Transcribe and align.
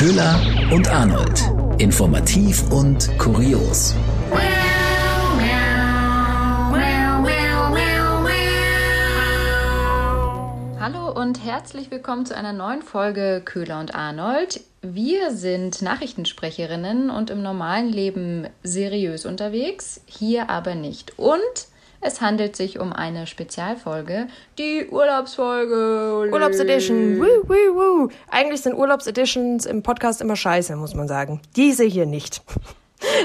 Köhler 0.00 0.40
und 0.72 0.88
Arnold. 0.88 1.42
Informativ 1.76 2.72
und 2.72 3.18
kurios. 3.18 3.94
Hallo 10.80 11.12
und 11.12 11.44
herzlich 11.44 11.90
willkommen 11.90 12.24
zu 12.24 12.34
einer 12.34 12.54
neuen 12.54 12.80
Folge 12.80 13.42
Köhler 13.44 13.78
und 13.78 13.94
Arnold. 13.94 14.62
Wir 14.80 15.32
sind 15.32 15.82
Nachrichtensprecherinnen 15.82 17.10
und 17.10 17.28
im 17.28 17.42
normalen 17.42 17.90
Leben 17.90 18.48
seriös 18.62 19.26
unterwegs, 19.26 20.00
hier 20.06 20.48
aber 20.48 20.76
nicht. 20.76 21.18
Und 21.18 21.66
es 22.00 22.20
handelt 22.20 22.56
sich 22.56 22.78
um 22.78 22.92
eine 22.92 23.26
Spezialfolge, 23.26 24.28
die 24.58 24.86
Urlaubsfolge. 24.90 26.30
Urlaubsedition. 26.32 27.20
Woo, 27.20 27.48
woo, 27.48 27.74
woo. 27.74 28.08
Eigentlich 28.30 28.62
sind 28.62 28.74
Urlaubseditions 28.74 29.66
im 29.66 29.82
Podcast 29.82 30.20
immer 30.20 30.36
scheiße, 30.36 30.76
muss 30.76 30.94
man 30.94 31.08
sagen. 31.08 31.40
Diese 31.56 31.84
hier 31.84 32.06
nicht. 32.06 32.42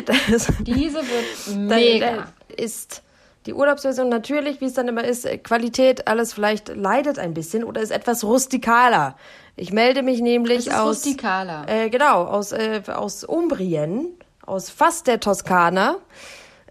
Das, 0.06 0.48
Diese 0.62 1.00
wird 1.00 1.58
mega. 1.58 2.28
Ist 2.56 3.04
die 3.46 3.54
Urlaubsversion 3.54 4.08
natürlich, 4.08 4.62
wie 4.62 4.66
es 4.66 4.74
dann 4.74 4.88
immer 4.88 5.04
ist, 5.04 5.28
Qualität, 5.44 6.08
alles 6.08 6.32
vielleicht 6.32 6.70
leidet 6.70 7.20
ein 7.20 7.34
bisschen 7.34 7.66
oder 7.66 7.82
ist 7.82 7.92
etwas 7.92 8.24
rustikaler. 8.24 9.18
Ich 9.58 9.74
melde 9.74 10.02
mich 10.02 10.22
nämlich 10.22 10.74
aus. 10.74 11.06
Rustikaler. 11.06 11.66
Äh, 11.68 11.90
genau, 11.90 12.24
aus, 12.24 12.54
äh, 12.54 12.82
aus 12.88 13.26
Umbrien, 13.26 14.14
aus 14.46 14.70
fast 14.70 15.08
der 15.08 15.20
Toskana. 15.20 15.98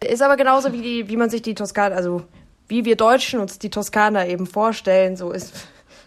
Ist 0.05 0.23
aber 0.23 0.37
genauso 0.37 0.73
wie, 0.73 0.83
die, 0.83 1.09
wie 1.09 1.17
man 1.17 1.31
sich 1.31 1.43
die 1.43 1.55
Toskana, 1.55 1.95
also 1.95 2.23
wie 2.69 2.85
wir 2.85 2.97
Deutschen 2.97 3.41
uns 3.41 3.59
die 3.59 3.71
Toskana 3.71 4.27
eben 4.27 4.47
vorstellen, 4.47 5.17
so 5.17 5.31
ist 5.31 5.55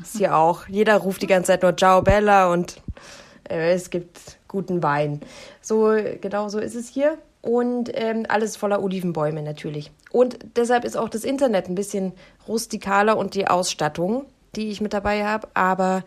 es 0.02 0.18
hier 0.18 0.36
auch. 0.36 0.68
Jeder 0.68 0.98
ruft 0.98 1.22
die 1.22 1.28
ganze 1.28 1.48
Zeit 1.48 1.64
nur 1.64 1.76
Ciao 1.76 2.02
Bella 2.02 2.52
und 2.52 2.82
äh, 3.50 3.74
es 3.74 3.90
gibt 3.90 4.20
guten 4.48 4.82
Wein. 4.84 5.22
So, 5.62 5.96
genau 6.22 6.50
so 6.50 6.60
ist 6.60 6.76
es 6.76 6.88
hier. 6.88 7.18
Und 7.42 7.92
ähm, 7.94 8.26
alles 8.28 8.58
voller 8.58 8.84
Olivenbäume 8.84 9.42
natürlich. 9.42 9.92
Und 10.12 10.38
deshalb 10.56 10.84
ist 10.84 10.98
auch 10.98 11.08
das 11.08 11.24
Internet 11.24 11.70
ein 11.70 11.76
bisschen 11.76 12.14
rustikaler 12.48 13.18
und 13.18 13.36
die 13.36 13.48
Ausstattung, 13.48 14.26
die 14.56 14.70
ich 14.70 14.82
mit 14.82 14.94
dabei 14.94 15.26
habe. 15.26 15.48
Aber 15.54 16.04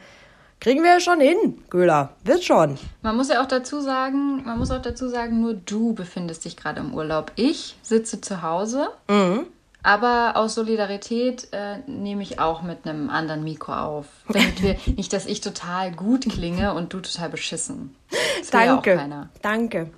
Kriegen 0.60 0.82
wir 0.82 0.90
ja 0.90 1.00
schon 1.00 1.20
hin, 1.20 1.62
Göhler. 1.70 2.10
Wird 2.22 2.44
schon. 2.44 2.78
Man 3.00 3.16
muss 3.16 3.30
ja 3.30 3.42
auch 3.42 3.48
dazu 3.48 3.80
sagen, 3.80 4.44
man 4.44 4.58
muss 4.58 4.70
auch 4.70 4.82
dazu 4.82 5.08
sagen, 5.08 5.40
nur 5.40 5.54
du 5.54 5.94
befindest 5.94 6.44
dich 6.44 6.56
gerade 6.56 6.80
im 6.80 6.92
Urlaub. 6.94 7.32
Ich 7.36 7.76
sitze 7.82 8.20
zu 8.20 8.42
Hause. 8.42 8.90
Mhm. 9.08 9.46
Aber 9.82 10.32
aus 10.36 10.54
Solidarität 10.54 11.48
äh, 11.52 11.78
nehme 11.86 12.22
ich 12.22 12.38
auch 12.38 12.60
mit 12.60 12.86
einem 12.86 13.08
anderen 13.08 13.42
Mikro 13.42 13.72
auf. 13.72 14.06
Damit 14.28 14.62
wir 14.62 14.76
nicht, 14.96 15.14
dass 15.14 15.24
ich 15.24 15.40
total 15.40 15.92
gut 15.92 16.28
klinge 16.28 16.74
und 16.74 16.92
du 16.92 17.00
total 17.00 17.30
beschissen. 17.30 17.96
Das 18.38 18.50
Danke. 18.50 18.96
Ja 18.96 19.28
Danke. 19.40 19.90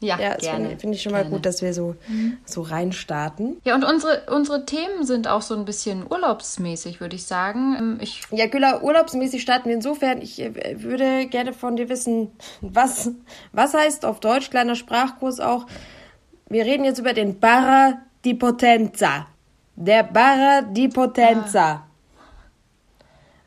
Ja, 0.00 0.20
ja 0.20 0.34
gerne. 0.34 0.64
Finde 0.64 0.80
find 0.80 0.94
ich 0.94 1.02
schon 1.02 1.12
mal 1.12 1.22
gerne. 1.22 1.34
gut, 1.34 1.46
dass 1.46 1.62
wir 1.62 1.72
so, 1.72 1.96
mhm. 2.08 2.38
so 2.44 2.62
reinstarten. 2.62 3.56
Ja, 3.64 3.74
und 3.74 3.84
unsere, 3.84 4.24
unsere 4.30 4.66
Themen 4.66 5.04
sind 5.04 5.26
auch 5.28 5.42
so 5.42 5.54
ein 5.54 5.64
bisschen 5.64 6.04
urlaubsmäßig, 6.08 7.00
würde 7.00 7.16
ich 7.16 7.24
sagen. 7.24 7.76
Ähm, 7.78 7.98
ich 8.00 8.22
ja, 8.30 8.46
Güller, 8.46 8.82
urlaubsmäßig 8.82 9.42
starten 9.42 9.68
wir 9.68 9.76
insofern. 9.76 10.20
Ich 10.20 10.40
äh, 10.40 10.82
würde 10.82 11.26
gerne 11.26 11.52
von 11.52 11.76
dir 11.76 11.88
wissen, 11.88 12.30
was, 12.60 13.10
was 13.52 13.74
heißt 13.74 14.04
auf 14.04 14.20
Deutsch, 14.20 14.50
kleiner 14.50 14.74
Sprachkurs 14.74 15.40
auch. 15.40 15.66
Wir 16.48 16.64
reden 16.64 16.84
jetzt 16.84 16.98
über 16.98 17.12
den 17.12 17.40
Barra 17.40 17.94
di 18.24 18.34
Potenza. 18.34 19.26
Der 19.76 20.02
Barra 20.02 20.62
di 20.62 20.88
Potenza. 20.88 21.70
Ah. 21.70 21.86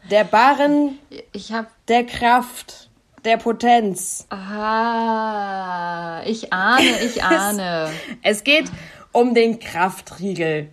Der 0.10 0.24
Barren 0.24 0.98
ich 1.32 1.54
hab, 1.54 1.68
der 1.88 2.06
Kraft 2.06 2.89
der 3.26 3.38
Potenz. 3.38 4.26
Ah, 4.30 6.22
ich 6.26 6.52
ahne, 6.54 7.02
ich 7.04 7.24
ahne. 7.24 7.92
es 8.22 8.44
geht 8.44 8.72
um 9.12 9.34
den 9.34 9.60
Kraftriegel. 9.60 10.70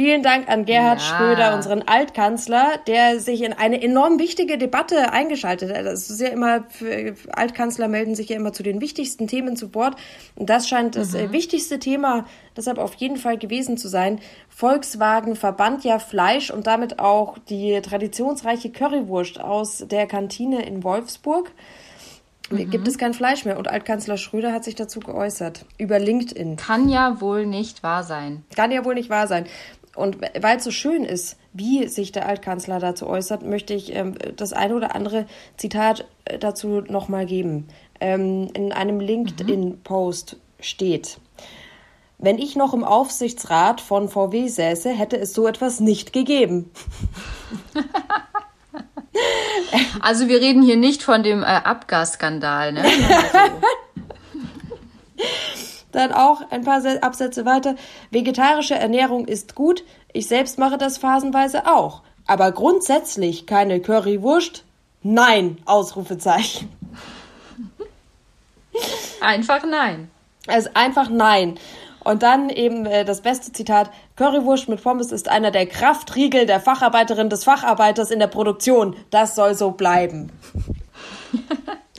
Vielen 0.00 0.22
Dank 0.22 0.48
an 0.48 0.64
Gerhard 0.64 0.98
ja. 0.98 1.06
Schröder, 1.06 1.54
unseren 1.54 1.82
Altkanzler, 1.82 2.78
der 2.86 3.20
sich 3.20 3.42
in 3.42 3.52
eine 3.52 3.82
enorm 3.82 4.18
wichtige 4.18 4.56
Debatte 4.56 5.12
eingeschaltet 5.12 5.76
hat. 5.76 5.84
Das 5.84 6.08
ist 6.08 6.22
ja 6.22 6.28
immer, 6.28 6.64
Altkanzler 7.32 7.86
melden 7.86 8.14
sich 8.14 8.30
ja 8.30 8.36
immer 8.36 8.54
zu 8.54 8.62
den 8.62 8.80
wichtigsten 8.80 9.26
Themen 9.26 9.56
zu 9.56 9.74
Wort. 9.74 9.96
Und 10.36 10.48
das 10.48 10.70
scheint 10.70 10.96
das 10.96 11.12
äh, 11.12 11.26
mhm. 11.26 11.32
wichtigste 11.32 11.78
Thema 11.78 12.24
deshalb 12.56 12.78
auf 12.78 12.94
jeden 12.94 13.18
Fall 13.18 13.36
gewesen 13.36 13.76
zu 13.76 13.88
sein. 13.88 14.20
Volkswagen 14.48 15.36
verbannt 15.36 15.84
ja 15.84 15.98
Fleisch 15.98 16.50
und 16.50 16.66
damit 16.66 16.98
auch 16.98 17.36
die 17.36 17.78
traditionsreiche 17.82 18.70
Currywurst 18.70 19.38
aus 19.38 19.84
der 19.86 20.06
Kantine 20.06 20.64
in 20.64 20.82
Wolfsburg. 20.82 21.52
Mhm. 22.50 22.70
Gibt 22.70 22.88
es 22.88 22.98
kein 22.98 23.14
Fleisch 23.14 23.44
mehr. 23.44 23.58
Und 23.58 23.68
Altkanzler 23.68 24.16
Schröder 24.16 24.52
hat 24.52 24.64
sich 24.64 24.74
dazu 24.74 25.00
geäußert. 25.00 25.64
Über 25.78 25.98
LinkedIn. 25.98 26.56
Kann 26.56 26.88
ja 26.88 27.20
wohl 27.20 27.46
nicht 27.46 27.82
wahr 27.82 28.02
sein. 28.02 28.44
Kann 28.56 28.72
ja 28.72 28.84
wohl 28.84 28.94
nicht 28.94 29.10
wahr 29.10 29.26
sein. 29.26 29.46
Und 30.00 30.18
weil 30.40 30.56
es 30.56 30.64
so 30.64 30.70
schön 30.70 31.04
ist, 31.04 31.36
wie 31.52 31.86
sich 31.88 32.10
der 32.10 32.26
Altkanzler 32.26 32.78
dazu 32.78 33.06
äußert, 33.06 33.42
möchte 33.42 33.74
ich 33.74 33.94
ähm, 33.94 34.14
das 34.36 34.52
eine 34.52 34.74
oder 34.74 34.94
andere 34.94 35.26
Zitat 35.56 36.06
äh, 36.24 36.38
dazu 36.38 36.80
nochmal 36.80 37.26
geben. 37.26 37.68
Ähm, 38.00 38.48
in 38.54 38.72
einem 38.72 39.00
LinkedIn-Post 39.00 40.36
steht, 40.58 41.18
wenn 42.18 42.38
ich 42.38 42.56
noch 42.56 42.74
im 42.74 42.84
Aufsichtsrat 42.84 43.80
von 43.80 44.08
VW 44.08 44.48
säße, 44.48 44.90
hätte 44.90 45.18
es 45.18 45.32
so 45.32 45.46
etwas 45.46 45.80
nicht 45.80 46.12
gegeben. 46.12 46.70
also 50.00 50.28
wir 50.28 50.40
reden 50.40 50.62
hier 50.62 50.76
nicht 50.76 51.02
von 51.02 51.22
dem 51.22 51.42
äh, 51.42 51.46
Abgasskandal, 51.46 52.72
ne? 52.72 52.84
Dann 55.92 56.12
auch 56.12 56.42
ein 56.50 56.64
paar 56.64 56.82
Absätze 57.02 57.44
weiter. 57.44 57.74
Vegetarische 58.10 58.74
Ernährung 58.74 59.26
ist 59.26 59.54
gut. 59.54 59.84
Ich 60.12 60.28
selbst 60.28 60.58
mache 60.58 60.78
das 60.78 60.98
phasenweise 60.98 61.66
auch. 61.66 62.02
Aber 62.26 62.52
grundsätzlich 62.52 63.46
keine 63.46 63.80
Currywurst? 63.80 64.64
Nein! 65.02 65.58
Ausrufezeichen. 65.64 66.68
Einfach 69.20 69.64
nein. 69.64 70.10
Also 70.46 70.70
einfach 70.74 71.10
nein. 71.10 71.58
Und 72.02 72.22
dann 72.22 72.48
eben 72.48 72.86
äh, 72.86 73.04
das 73.04 73.20
beste 73.20 73.52
Zitat: 73.52 73.90
Currywurst 74.16 74.68
mit 74.68 74.82
Pommes 74.82 75.12
ist 75.12 75.28
einer 75.28 75.50
der 75.50 75.66
Kraftriegel 75.66 76.46
der 76.46 76.60
Facharbeiterin 76.60 77.28
des 77.28 77.44
Facharbeiters 77.44 78.10
in 78.10 78.18
der 78.18 78.26
Produktion. 78.26 78.96
Das 79.10 79.34
soll 79.34 79.54
so 79.54 79.72
bleiben. 79.72 80.32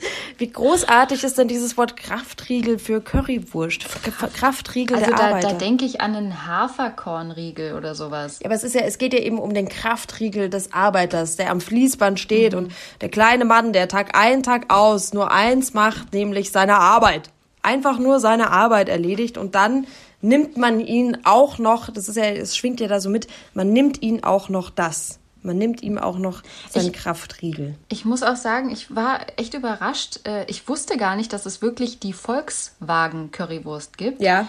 Wie 0.42 0.50
großartig 0.50 1.22
ist 1.22 1.38
denn 1.38 1.46
dieses 1.46 1.76
Wort 1.76 1.96
Kraftriegel 1.96 2.80
für 2.80 3.00
Currywurst? 3.00 3.86
Kraftriegel 4.34 4.96
also 4.96 5.10
der 5.10 5.16
da, 5.16 5.26
Arbeiter. 5.28 5.48
da 5.50 5.54
denke 5.54 5.84
ich 5.84 6.00
an 6.00 6.16
einen 6.16 6.48
Haferkornriegel 6.48 7.74
oder 7.74 7.94
sowas. 7.94 8.40
Ja, 8.40 8.46
aber 8.46 8.56
es 8.56 8.64
ist 8.64 8.74
ja, 8.74 8.80
es 8.80 8.98
geht 8.98 9.14
ja 9.14 9.20
eben 9.20 9.38
um 9.38 9.54
den 9.54 9.68
Kraftriegel 9.68 10.50
des 10.50 10.72
Arbeiters, 10.72 11.36
der 11.36 11.52
am 11.52 11.60
Fließband 11.60 12.18
steht 12.18 12.54
mhm. 12.54 12.58
und 12.58 12.72
der 13.02 13.08
kleine 13.08 13.44
Mann, 13.44 13.72
der 13.72 13.86
Tag 13.86 14.18
ein, 14.18 14.42
Tag 14.42 14.74
aus 14.74 15.14
nur 15.14 15.30
eins 15.30 15.74
macht, 15.74 16.12
nämlich 16.12 16.50
seine 16.50 16.74
Arbeit. 16.74 17.30
Einfach 17.62 18.00
nur 18.00 18.18
seine 18.18 18.50
Arbeit 18.50 18.88
erledigt 18.88 19.38
und 19.38 19.54
dann 19.54 19.86
nimmt 20.22 20.56
man 20.56 20.80
ihn 20.80 21.18
auch 21.22 21.58
noch, 21.58 21.88
das 21.88 22.08
ist 22.08 22.16
ja, 22.16 22.24
es 22.24 22.56
schwingt 22.56 22.80
ja 22.80 22.88
da 22.88 22.98
so 22.98 23.10
mit, 23.10 23.28
man 23.54 23.72
nimmt 23.72 24.02
ihn 24.02 24.24
auch 24.24 24.48
noch 24.48 24.70
das. 24.70 25.20
Man 25.42 25.58
nimmt 25.58 25.82
ihm 25.82 25.98
auch 25.98 26.18
noch 26.18 26.42
seinen 26.70 26.88
ich, 26.88 26.92
Kraftriegel. 26.92 27.74
Ich 27.88 28.04
muss 28.04 28.22
auch 28.22 28.36
sagen, 28.36 28.70
ich 28.70 28.94
war 28.94 29.20
echt 29.36 29.54
überrascht. 29.54 30.20
Äh, 30.26 30.44
ich 30.46 30.68
wusste 30.68 30.96
gar 30.96 31.16
nicht, 31.16 31.32
dass 31.32 31.46
es 31.46 31.62
wirklich 31.62 31.98
die 31.98 32.12
Volkswagen-Currywurst 32.12 33.98
gibt. 33.98 34.22
Ja. 34.22 34.46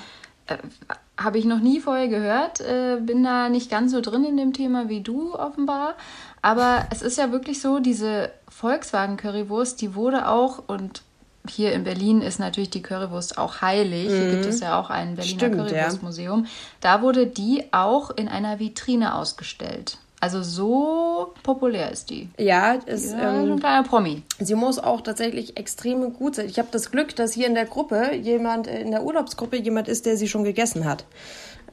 Äh, 0.48 0.58
Habe 1.18 1.40
ich 1.40 1.46
noch 1.46 1.60
nie 1.60 1.80
vorher 1.80 2.08
gehört. 2.08 2.62
Äh, 2.62 3.00
bin 3.02 3.24
da 3.24 3.50
nicht 3.50 3.72
ganz 3.72 3.92
so 3.92 4.02
drin 4.02 4.24
in 4.24 4.38
dem 4.38 4.54
Thema 4.54 4.88
wie 4.88 5.02
du 5.02 5.34
offenbar. 5.34 5.96
Aber 6.42 6.86
es 6.92 7.02
ist 7.02 7.18
ja 7.18 7.32
wirklich 7.32 7.62
so, 7.62 7.80
diese 7.80 8.32
Volkswagen-Currywurst, 8.50 9.82
die 9.82 9.96
wurde 9.96 10.28
auch 10.28 10.64
und 10.68 11.02
hier 11.50 11.74
in 11.74 11.84
Berlin 11.84 12.22
ist 12.22 12.40
natürlich 12.40 12.70
die 12.70 12.82
Currywurst 12.82 13.38
auch 13.38 13.62
heilig. 13.62 14.10
Mhm. 14.10 14.16
Hier 14.16 14.32
gibt 14.32 14.46
es 14.46 14.60
ja 14.62 14.80
auch 14.80 14.90
ein 14.90 15.16
Berliner 15.16 15.50
Currywurstmuseum. 15.50 16.46
Ja. 16.46 16.50
Da 16.80 17.02
wurde 17.02 17.28
die 17.28 17.66
auch 17.72 18.12
in 18.12 18.28
einer 18.30 18.60
Vitrine 18.60 19.16
ausgestellt. 19.16 19.98
Also 20.24 20.42
so 20.42 21.34
populär 21.44 21.92
ist 21.92 22.10
die. 22.10 22.30
Ja, 22.38 22.76
ist 22.76 23.12
ähm, 23.12 23.52
ein 23.52 23.60
kleiner 23.60 23.84
Promi. 23.84 24.24
Sie 24.40 24.56
muss 24.56 24.80
auch 24.80 25.02
tatsächlich 25.02 25.58
extrem 25.58 26.14
gut 26.14 26.36
sein. 26.36 26.46
Ich 26.46 26.60
habe 26.60 26.70
das 26.72 26.92
Glück, 26.92 27.14
dass 27.18 27.34
hier 27.34 27.46
in 27.46 27.56
der 27.56 27.66
Gruppe 27.66 28.16
jemand, 28.16 28.68
in 28.68 28.92
der 28.92 29.04
Urlaubsgruppe 29.04 29.58
jemand 29.58 29.90
ist, 29.90 30.06
der 30.06 30.16
sie 30.16 30.30
schon 30.30 30.46
gegessen 30.46 30.86
hat. 30.86 31.04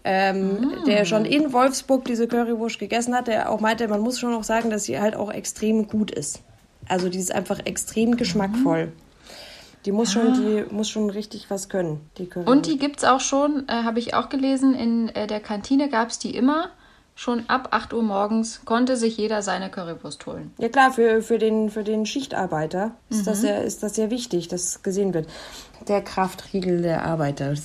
Ähm, 0.02 0.54
mm. 0.54 0.84
Der 0.84 1.04
schon 1.04 1.26
in 1.26 1.52
Wolfsburg 1.52 2.04
diese 2.06 2.26
Currywurst 2.26 2.80
gegessen 2.80 3.14
hat, 3.14 3.28
der 3.28 3.52
auch 3.52 3.60
meinte, 3.60 3.86
man 3.86 4.00
muss 4.00 4.18
schon 4.18 4.34
auch 4.34 4.42
sagen, 4.42 4.68
dass 4.68 4.82
sie 4.82 4.98
halt 4.98 5.14
auch 5.14 5.30
extrem 5.30 5.86
gut 5.86 6.10
ist. 6.10 6.42
Also 6.88 7.08
die 7.08 7.18
ist 7.18 7.32
einfach 7.32 7.60
extrem 7.66 8.16
geschmackvoll. 8.16 8.86
Mm. 8.86 8.92
Die 9.86 9.92
muss 9.92 10.12
schon, 10.12 10.26
ah. 10.26 10.36
die 10.36 10.74
muss 10.74 10.90
schon 10.90 11.08
richtig 11.08 11.50
was 11.50 11.68
können. 11.68 12.00
Die 12.18 12.28
Und 12.28 12.66
die 12.66 12.78
gibt 12.78 12.98
es 12.98 13.04
auch 13.04 13.20
schon, 13.20 13.68
äh, 13.68 13.84
habe 13.84 14.00
ich 14.00 14.12
auch 14.14 14.28
gelesen, 14.28 14.74
in 14.74 15.08
äh, 15.10 15.28
der 15.28 15.38
Kantine 15.38 15.88
gab 15.88 16.08
es 16.08 16.18
die 16.18 16.34
immer 16.34 16.70
schon 17.20 17.44
ab 17.48 17.68
8 17.72 17.92
Uhr 17.92 18.02
morgens 18.02 18.62
konnte 18.64 18.96
sich 18.96 19.18
jeder 19.18 19.42
seine 19.42 19.70
Currywurst 19.70 20.24
holen. 20.24 20.54
Ja 20.56 20.70
klar, 20.70 20.90
für, 20.90 21.20
für, 21.20 21.36
den, 21.36 21.68
für 21.68 21.84
den 21.84 22.06
Schichtarbeiter 22.06 22.92
ist, 23.10 23.20
mhm. 23.20 23.24
das 23.26 23.40
sehr, 23.42 23.62
ist 23.62 23.82
das 23.82 23.94
sehr 23.94 24.10
wichtig, 24.10 24.48
dass 24.48 24.82
gesehen 24.82 25.12
wird. 25.12 25.28
Der 25.86 26.00
Kraftriegel 26.00 26.80
der 26.80 27.04
Arbeiter. 27.04 27.54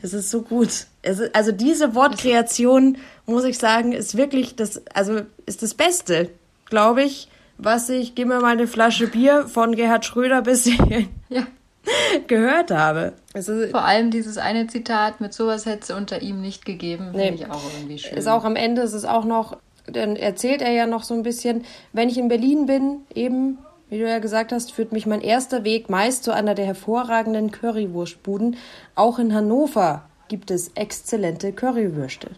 Es 0.00 0.14
ist 0.14 0.30
so 0.30 0.40
gut. 0.40 0.86
Ist, 1.02 1.34
also 1.34 1.52
diese 1.52 1.94
Wortkreation, 1.94 2.96
muss 3.26 3.44
ich 3.44 3.58
sagen, 3.58 3.92
ist 3.92 4.16
wirklich 4.16 4.56
das, 4.56 4.80
also 4.94 5.20
ist 5.44 5.62
das 5.62 5.74
Beste, 5.74 6.30
glaube 6.64 7.02
ich, 7.02 7.28
was 7.58 7.90
ich, 7.90 8.14
gib 8.14 8.28
mir 8.28 8.40
mal 8.40 8.52
eine 8.52 8.66
Flasche 8.66 9.08
Bier 9.08 9.46
von 9.46 9.76
Gerhard 9.76 10.06
Schröder 10.06 10.40
bisher 10.40 11.04
ja. 11.28 11.46
gehört 12.26 12.70
habe. 12.70 13.14
Also, 13.34 13.66
Vor 13.68 13.84
allem 13.84 14.10
dieses 14.10 14.38
eine 14.38 14.66
Zitat, 14.66 15.20
mit 15.20 15.32
sowas 15.32 15.66
hätte 15.66 15.80
es 15.82 15.90
unter 15.90 16.22
ihm 16.22 16.40
nicht 16.40 16.64
gegeben, 16.64 17.10
nee, 17.12 17.26
finde 17.26 17.44
ich 17.44 17.50
auch 17.50 17.62
irgendwie 17.74 17.98
schön. 17.98 18.18
Ist 18.18 18.28
auch 18.28 18.44
am 18.44 18.56
Ende, 18.56 18.82
ist 18.82 18.92
es 18.92 19.04
auch 19.04 19.24
noch, 19.24 19.56
dann 19.86 20.16
erzählt 20.16 20.62
er 20.62 20.72
ja 20.72 20.86
noch 20.86 21.02
so 21.02 21.14
ein 21.14 21.22
bisschen, 21.22 21.64
wenn 21.92 22.08
ich 22.08 22.18
in 22.18 22.28
Berlin 22.28 22.66
bin, 22.66 23.00
eben, 23.14 23.58
wie 23.88 23.98
du 23.98 24.08
ja 24.08 24.18
gesagt 24.18 24.52
hast, 24.52 24.72
führt 24.72 24.92
mich 24.92 25.06
mein 25.06 25.20
erster 25.20 25.64
Weg 25.64 25.88
meist 25.88 26.24
zu 26.24 26.32
einer 26.32 26.54
der 26.54 26.66
hervorragenden 26.66 27.50
Currywurstbuden. 27.50 28.56
Auch 28.94 29.18
in 29.18 29.34
Hannover 29.34 30.02
gibt 30.28 30.50
es 30.50 30.72
exzellente 30.74 31.52
Currywürste. 31.52 32.30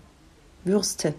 Würste. 0.64 1.14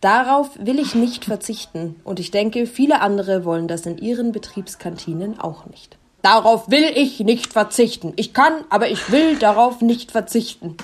Darauf 0.00 0.50
will 0.58 0.78
ich 0.78 0.94
nicht 0.94 1.24
verzichten 1.24 1.96
und 2.04 2.20
ich 2.20 2.30
denke, 2.30 2.66
viele 2.66 3.00
andere 3.00 3.44
wollen 3.44 3.66
das 3.66 3.86
in 3.86 3.98
ihren 3.98 4.30
Betriebskantinen 4.30 5.40
auch 5.40 5.66
nicht. 5.66 5.96
Darauf 6.22 6.70
will 6.70 6.90
ich 6.94 7.20
nicht 7.20 7.52
verzichten. 7.52 8.12
Ich 8.16 8.32
kann, 8.34 8.64
aber 8.68 8.88
ich 8.88 9.10
will 9.12 9.36
darauf 9.38 9.80
nicht 9.80 10.10
verzichten. 10.10 10.76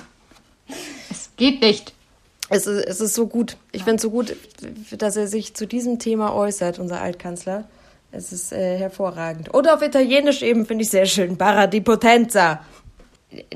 Es 1.11 1.31
geht 1.37 1.61
nicht. 1.63 1.95
Es 2.49 2.67
ist, 2.67 2.85
es 2.85 3.01
ist 3.01 3.15
so 3.15 3.27
gut. 3.27 3.57
Ich 3.73 3.85
finde 3.85 3.97
es 3.97 4.03
so 4.03 4.11
gut, 4.11 4.37
dass 4.99 5.17
er 5.17 5.27
sich 5.27 5.55
zu 5.55 5.67
diesem 5.67 5.99
Thema 5.99 6.35
äußert, 6.35 6.79
unser 6.79 7.01
Altkanzler. 7.01 7.65
Es 8.13 8.31
ist 8.31 8.53
äh, 8.53 8.77
hervorragend. 8.79 9.49
Und 9.49 9.69
auf 9.71 9.81
Italienisch 9.81 10.43
eben 10.43 10.67
finde 10.67 10.85
ich 10.85 10.91
sehr 10.91 11.07
schön. 11.07 11.39
Barra 11.39 11.67
di 11.67 11.81
Potenza. 11.81 12.61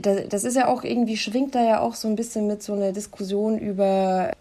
Das, 0.00 0.28
das 0.30 0.44
ist 0.44 0.56
ja 0.56 0.68
auch 0.68 0.82
irgendwie, 0.82 1.18
schwingt 1.18 1.54
da 1.54 1.62
ja 1.62 1.80
auch 1.80 1.94
so 1.94 2.08
ein 2.08 2.16
bisschen 2.16 2.46
mit 2.46 2.62
so 2.62 2.72
einer 2.72 2.92
Diskussion 2.92 3.58
über 3.58 4.32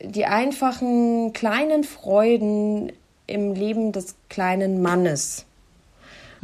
die 0.00 0.26
einfachen 0.26 1.32
kleinen 1.32 1.82
Freuden 1.82 2.92
im 3.26 3.54
Leben 3.54 3.90
des 3.90 4.14
kleinen 4.28 4.82
Mannes. 4.82 5.45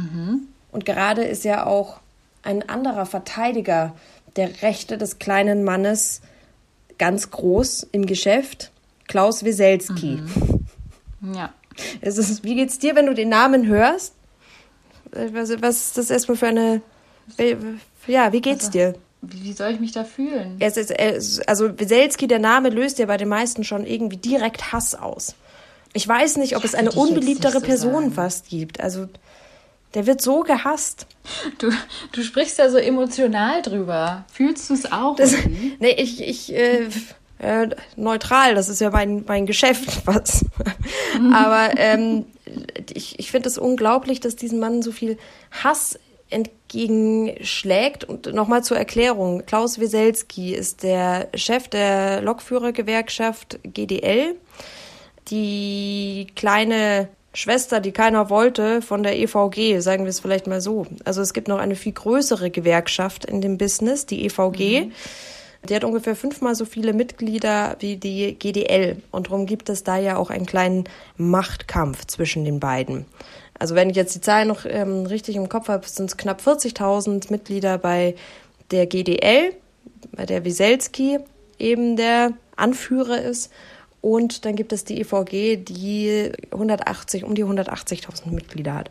Mhm. 0.03 0.49
Und 0.71 0.85
gerade 0.85 1.23
ist 1.23 1.45
ja 1.45 1.67
auch 1.67 2.01
ein 2.43 2.69
anderer 2.69 3.07
Verteidiger 3.07 3.95
der 4.37 4.63
Rechte 4.63 4.99
des 4.99 5.19
kleinen 5.19 5.65
Mannes 5.65 6.23
ganz 6.99 7.31
groß 7.31 7.89
im 7.93 8.07
Geschäft, 8.07 8.71
Klaus 9.09 9.45
Weselski. 9.45 10.23
Mhm. 10.23 10.67
Ja. 11.37 11.55
Es 12.01 12.19
ist, 12.19 12.43
wie 12.43 12.57
geht's 12.57 12.81
dir, 12.81 12.97
wenn 12.97 13.07
du 13.07 13.15
den 13.15 13.29
Namen 13.29 13.69
hörst? 13.69 14.13
Was, 15.13 15.51
was 15.63 15.77
ist 15.87 15.99
das 15.99 16.11
erstmal 16.11 16.37
für 16.37 16.49
eine. 16.49 16.83
Ja, 18.09 18.33
wie 18.33 18.41
geht's 18.41 18.67
also, 18.67 18.73
dir? 18.73 18.95
Wie 19.21 19.53
soll 19.53 19.71
ich 19.71 19.79
mich 19.79 19.93
da 19.93 20.03
fühlen? 20.03 20.57
Es 20.59 20.77
ist, 20.77 20.93
also 21.49 21.79
Weselski, 21.79 22.27
der 22.27 22.41
Name 22.41 22.71
löst 22.71 22.99
ja 22.99 23.07
bei 23.07 23.19
den 23.19 23.29
meisten 23.29 23.63
schon 23.63 23.87
irgendwie 23.87 24.17
direkt 24.17 24.73
Hass 24.73 24.97
aus. 24.97 25.37
Ich 25.93 26.09
weiß 26.09 26.39
nicht, 26.39 26.57
ob 26.57 26.63
ja, 26.63 26.69
es 26.69 26.75
eine 26.75 26.91
unbeliebtere 26.91 27.61
so 27.61 27.61
Person 27.61 27.93
sagen. 27.93 28.13
fast 28.13 28.49
gibt. 28.49 28.81
Also 28.81 29.07
der 29.95 30.07
wird 30.07 30.21
so 30.21 30.41
gehasst. 30.41 31.07
Du, 31.59 31.71
du 32.13 32.23
sprichst 32.23 32.59
ja 32.59 32.69
so 32.71 32.79
emotional 32.79 33.63
drüber. 33.63 34.25
Fühlst 34.33 34.71
du 34.71 34.75
es 34.75 34.91
auch? 34.91 35.17
Das, 35.17 35.35
nee, 35.79 35.95
ich, 35.97 36.23
ich 36.23 36.55
äh, 36.55 36.89
äh, 37.39 37.69
neutral, 37.97 38.55
das 38.55 38.69
ist 38.69 38.81
ja 38.81 38.91
mein, 38.91 39.25
mein 39.27 39.47
Geschäft, 39.47 40.03
was. 40.07 40.45
Aber 41.33 41.71
ähm, 41.77 42.25
ich, 42.93 43.19
ich 43.19 43.31
finde 43.31 43.49
es 43.49 43.59
unglaublich, 43.59 44.21
dass 44.21 44.37
diesem 44.37 44.59
Mann 44.59 44.83
so 44.83 44.93
viel 44.93 45.19
Hass 45.51 45.99
entgegenschlägt. 46.31 48.05
Und 48.05 48.33
nochmal 48.33 48.65
zur 48.65 48.79
Erklärung. 48.79 49.45
Klaus 49.47 49.79
Weselski 49.79 50.55
ist 50.55 50.83
der 50.83 51.29
Chef 51.35 51.69
der 51.69 52.23
Lokführergewerkschaft 52.23 53.59
GDL. 53.65 54.37
Die 55.29 56.27
kleine 56.35 57.09
Schwester, 57.35 57.81
die 57.81 57.93
keiner 57.93 58.29
wollte, 58.29 58.83
von 58.83 59.03
der 59.03 59.19
EVG, 59.19 59.81
sagen 59.81 60.05
wir 60.05 60.11
es 60.11 60.21
vielleicht 60.21 60.47
mal 60.47 60.61
so. 60.61 60.87
Also 61.05 61.23
es 61.23 61.33
gibt 61.33 61.49
noch 61.49 61.59
eine 61.59 61.77
viel 61.77 61.93
größere 61.93 62.51
Gewerkschaft 62.51 63.25
in 63.25 63.41
dem 63.41 63.57
Business, 63.57 64.05
die 64.05 64.27
EVG. 64.27 64.87
Mhm. 64.87 64.93
Die 65.69 65.77
hat 65.77 65.85
ungefähr 65.85 66.17
fünfmal 66.17 66.55
so 66.55 66.65
viele 66.65 66.93
Mitglieder 66.93 67.77
wie 67.79 67.97
die 67.97 68.35
GDL. 68.35 69.01
Und 69.13 69.29
darum 69.29 69.47
gibt 69.47 69.69
es 69.69 69.85
da 69.85 69.97
ja 69.97 70.17
auch 70.17 70.29
einen 70.29 70.45
kleinen 70.45 70.85
Machtkampf 71.17 72.07
zwischen 72.07 72.45
den 72.45 72.59
beiden. 72.59 73.07
Also 73.59 73.77
wenn 73.77 73.89
ich 73.89 73.97
jetzt 73.97 74.15
die 74.15 74.21
Zahlen 74.21 74.49
noch 74.49 74.65
ähm, 74.67 75.07
richtig 75.07 75.37
im 75.37 75.49
Kopf 75.49 75.69
habe, 75.69 75.87
sind 75.89 76.07
es 76.07 76.17
knapp 76.17 76.43
40.000 76.43 77.31
Mitglieder 77.31 77.79
bei 77.79 78.17
der 78.73 78.87
GDL, 78.87 79.55
bei 80.11 80.27
der 80.27 80.45
Wieselski 80.45 81.21
eben 81.59 81.97
der 81.97 82.33
Anführer 82.57 83.23
ist. 83.23 83.53
Und 84.03 84.45
dann 84.45 84.57
gibt 84.57 84.73
es 84.73 84.85
die 84.85 85.01
EVG, 85.01 85.57
die 85.57 86.33
180, 86.51 87.25
um 87.25 87.35
die 87.35 87.45
180.000 87.45 88.31
Mitglieder 88.31 88.75
hat. 88.75 88.91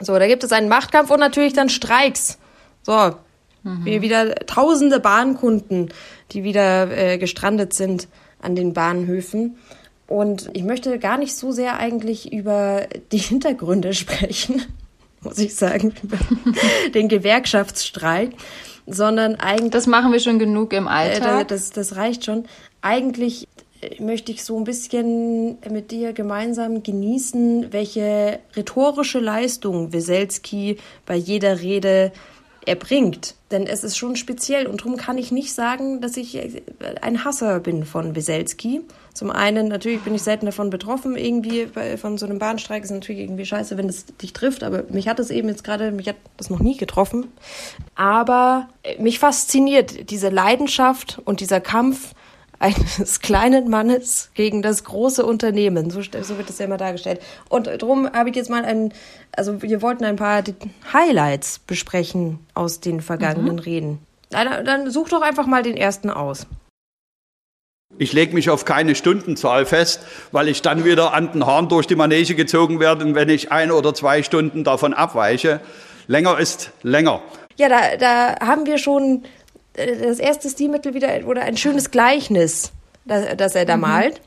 So, 0.00 0.18
da 0.18 0.26
gibt 0.26 0.44
es 0.44 0.52
einen 0.52 0.68
Machtkampf 0.68 1.10
und 1.10 1.20
natürlich 1.20 1.52
dann 1.52 1.68
Streiks. 1.68 2.38
So, 2.82 3.16
mhm. 3.64 3.84
wieder 3.84 4.34
tausende 4.46 5.00
Bahnkunden, 5.00 5.92
die 6.30 6.44
wieder 6.44 6.90
äh, 6.96 7.18
gestrandet 7.18 7.74
sind 7.74 8.08
an 8.40 8.54
den 8.54 8.72
Bahnhöfen. 8.72 9.56
Und 10.06 10.50
ich 10.52 10.62
möchte 10.62 10.98
gar 10.98 11.18
nicht 11.18 11.34
so 11.34 11.50
sehr 11.50 11.78
eigentlich 11.78 12.32
über 12.32 12.86
die 13.10 13.18
Hintergründe 13.18 13.92
sprechen, 13.94 14.62
muss 15.20 15.38
ich 15.38 15.56
sagen, 15.56 15.94
über 16.02 16.18
den 16.94 17.08
Gewerkschaftsstreik, 17.08 18.32
sondern 18.86 19.34
eigentlich. 19.36 19.72
Das 19.72 19.88
machen 19.88 20.12
wir 20.12 20.20
schon 20.20 20.38
genug 20.38 20.72
im 20.72 20.86
Alltag. 20.86 21.42
Äh, 21.42 21.44
das, 21.46 21.70
das 21.70 21.96
reicht 21.96 22.24
schon. 22.24 22.44
Eigentlich 22.82 23.48
möchte 23.98 24.32
ich 24.32 24.44
so 24.44 24.56
ein 24.56 24.64
bisschen 24.64 25.58
mit 25.70 25.90
dir 25.90 26.12
gemeinsam 26.12 26.82
genießen, 26.82 27.72
welche 27.72 28.40
rhetorische 28.56 29.18
Leistung 29.18 29.92
Weselski 29.92 30.76
bei 31.06 31.16
jeder 31.16 31.60
Rede 31.60 32.12
erbringt. 32.66 33.34
Denn 33.50 33.66
es 33.66 33.84
ist 33.84 33.96
schon 33.96 34.16
speziell 34.16 34.66
und 34.66 34.80
darum 34.80 34.96
kann 34.96 35.18
ich 35.18 35.30
nicht 35.30 35.52
sagen, 35.52 36.00
dass 36.00 36.16
ich 36.16 36.40
ein 37.02 37.24
Hasser 37.24 37.60
bin 37.60 37.84
von 37.84 38.16
Weselski. 38.16 38.80
Zum 39.12 39.30
einen, 39.30 39.68
natürlich 39.68 40.00
bin 40.00 40.14
ich 40.14 40.22
selten 40.22 40.46
davon 40.46 40.70
betroffen, 40.70 41.14
irgendwie 41.14 41.68
von 41.98 42.18
so 42.18 42.26
einem 42.26 42.38
Bahnstreik. 42.38 42.82
Ist 42.82 42.90
natürlich 42.90 43.20
irgendwie 43.20 43.44
scheiße, 43.44 43.76
wenn 43.76 43.88
es 43.88 44.06
dich 44.06 44.32
trifft, 44.32 44.64
aber 44.64 44.84
mich 44.88 45.08
hat 45.08 45.20
es 45.20 45.30
eben 45.30 45.48
jetzt 45.48 45.62
gerade, 45.62 45.92
mich 45.92 46.08
hat 46.08 46.16
das 46.36 46.50
noch 46.50 46.58
nie 46.58 46.76
getroffen. 46.76 47.26
Aber 47.94 48.68
mich 48.98 49.18
fasziniert 49.18 50.10
diese 50.10 50.30
Leidenschaft 50.30 51.20
und 51.24 51.40
dieser 51.40 51.60
Kampf 51.60 52.14
eines 52.64 53.20
kleinen 53.20 53.68
Mannes 53.68 54.30
gegen 54.34 54.62
das 54.62 54.84
große 54.84 55.24
Unternehmen. 55.24 55.90
So, 55.90 56.00
so 56.00 56.38
wird 56.38 56.48
das 56.48 56.58
ja 56.58 56.64
immer 56.64 56.78
dargestellt. 56.78 57.20
Und 57.48 57.66
darum 57.66 58.10
habe 58.10 58.30
ich 58.30 58.36
jetzt 58.36 58.48
mal 58.50 58.64
ein, 58.64 58.92
also 59.32 59.60
wir 59.62 59.82
wollten 59.82 60.04
ein 60.04 60.16
paar 60.16 60.42
Highlights 60.92 61.58
besprechen 61.58 62.38
aus 62.54 62.80
den 62.80 63.00
vergangenen 63.02 63.56
mhm. 63.56 63.60
Reden. 63.60 63.98
Dann, 64.30 64.64
dann 64.64 64.90
such 64.90 65.10
doch 65.10 65.22
einfach 65.22 65.46
mal 65.46 65.62
den 65.62 65.76
ersten 65.76 66.10
aus. 66.10 66.46
Ich 67.98 68.12
lege 68.12 68.34
mich 68.34 68.50
auf 68.50 68.64
keine 68.64 68.94
Stundenzahl 68.96 69.66
fest, 69.66 70.00
weil 70.32 70.48
ich 70.48 70.62
dann 70.62 70.84
wieder 70.84 71.12
an 71.12 71.30
den 71.32 71.46
Haaren 71.46 71.68
durch 71.68 71.86
die 71.86 71.94
Manege 71.94 72.34
gezogen 72.34 72.80
werde, 72.80 73.14
wenn 73.14 73.28
ich 73.28 73.52
ein 73.52 73.70
oder 73.70 73.94
zwei 73.94 74.22
Stunden 74.24 74.64
davon 74.64 74.94
abweiche. 74.94 75.60
Länger 76.08 76.38
ist 76.38 76.72
länger. 76.82 77.22
Ja, 77.56 77.68
da, 77.68 77.96
da 77.96 78.40
haben 78.44 78.66
wir 78.66 78.78
schon 78.78 79.22
äh, 79.22 79.43
das 79.74 80.18
erste 80.18 80.48
Stilmittel 80.48 80.94
wieder 80.94 81.26
oder 81.26 81.42
ein 81.42 81.56
schönes 81.56 81.90
Gleichnis, 81.90 82.72
das, 83.04 83.36
das 83.36 83.54
er 83.54 83.64
da 83.64 83.76
mhm. 83.76 83.82
malt, 83.82 84.20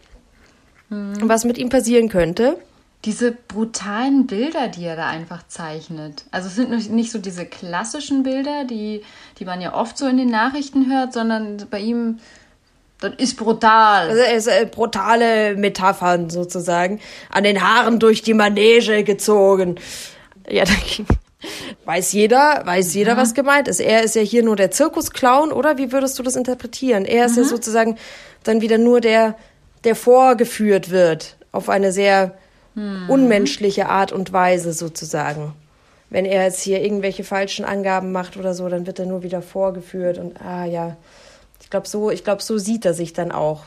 mhm. 0.89 1.18
was 1.24 1.46
mit 1.46 1.58
ihm 1.58 1.70
passieren 1.70 2.10
könnte. 2.10 2.58
Diese 3.06 3.32
brutalen 3.32 4.27
Bilder, 4.27 4.68
die 4.68 4.84
er 4.84 4.96
da 4.96 5.08
einfach 5.08 5.48
zeichnet. 5.48 6.25
Also 6.32 6.48
es 6.48 6.56
sind 6.56 6.92
nicht 6.92 7.12
so 7.12 7.20
diese 7.20 7.46
klassischen 7.46 8.24
Bilder, 8.24 8.66
die, 8.66 9.04
die 9.39 9.46
man 9.46 9.62
ja 9.62 9.74
oft 9.74 9.98
so 9.98 10.08
in 10.08 10.18
den 10.18 10.30
Nachrichten 10.30 10.92
hört, 10.92 11.13
sondern 11.13 11.58
bei 11.70 11.80
ihm, 11.80 12.18
das 13.00 13.13
ist 13.18 13.38
brutal. 13.38 14.10
Also 14.10 14.22
es 14.22 14.48
äh, 14.48 14.66
brutale 14.66 15.56
Metaphern 15.56 16.30
sozusagen. 16.32 17.00
An 17.30 17.44
den 17.44 17.62
Haaren 17.62 18.00
durch 18.00 18.24
die 18.24 18.34
Manege 18.34 19.04
gezogen. 19.04 19.75
Ja, 20.50 20.66
da 20.66 20.74
ging, 20.74 21.06
Weiß 21.86 22.13
jeder, 22.13 22.62
weiß 22.65 22.94
jeder, 22.94 23.13
mhm. 23.13 23.20
was 23.20 23.34
gemeint 23.34 23.67
ist. 23.67 23.79
Er 23.79 24.03
ist 24.03 24.15
ja 24.15 24.22
hier 24.22 24.44
nur 24.44 24.56
der 24.56 24.72
Zirkusclown, 24.72 25.51
oder 25.51 25.77
wie 25.77 25.91
würdest 25.91 26.17
du 26.17 26.24
das 26.24 26.36
interpretieren? 26.36 27.06
Er 27.06 27.25
ist 27.25 27.38
mhm. 27.38 27.44
ja 27.44 27.50
sozusagen 27.50 27.98
dann 28.44 28.62
wieder 28.62 28.77
nur 28.77 29.01
der, 29.01 29.36
der 29.84 29.96
vorgeführt 29.96 30.89
wird 30.89 31.38
auf 31.51 31.70
eine 31.70 31.91
sehr 31.91 32.38
mhm. 32.75 33.10
unmenschliche 33.10 33.88
Art 33.88 34.12
und 34.12 34.34
Weise 34.34 34.74
sozusagen. 34.74 35.53
Wenn 36.10 36.25
er 36.25 36.44
jetzt 36.44 36.62
hier 36.62 36.82
irgendwelche 36.82 37.24
falschen 37.24 37.65
Angaben 37.65 38.12
macht 38.12 38.38
oder 38.38 38.53
so, 38.53 38.67
dann 38.70 38.88
wird 38.88 39.00
er 39.00 39.06
nur 39.06 39.24
wieder 39.24 39.41
vorgeführt 39.41 40.17
und 40.17 40.41
ah 40.41 40.65
ja, 40.65 40.96
ich 41.62 41.70
glaube 41.70 41.88
so, 41.88 42.10
ich 42.12 42.24
glaube 42.24 42.41
so 42.41 42.58
sieht 42.58 42.86
er 42.86 42.94
sich 42.94 43.12
dann 43.12 43.32
auch 43.32 43.63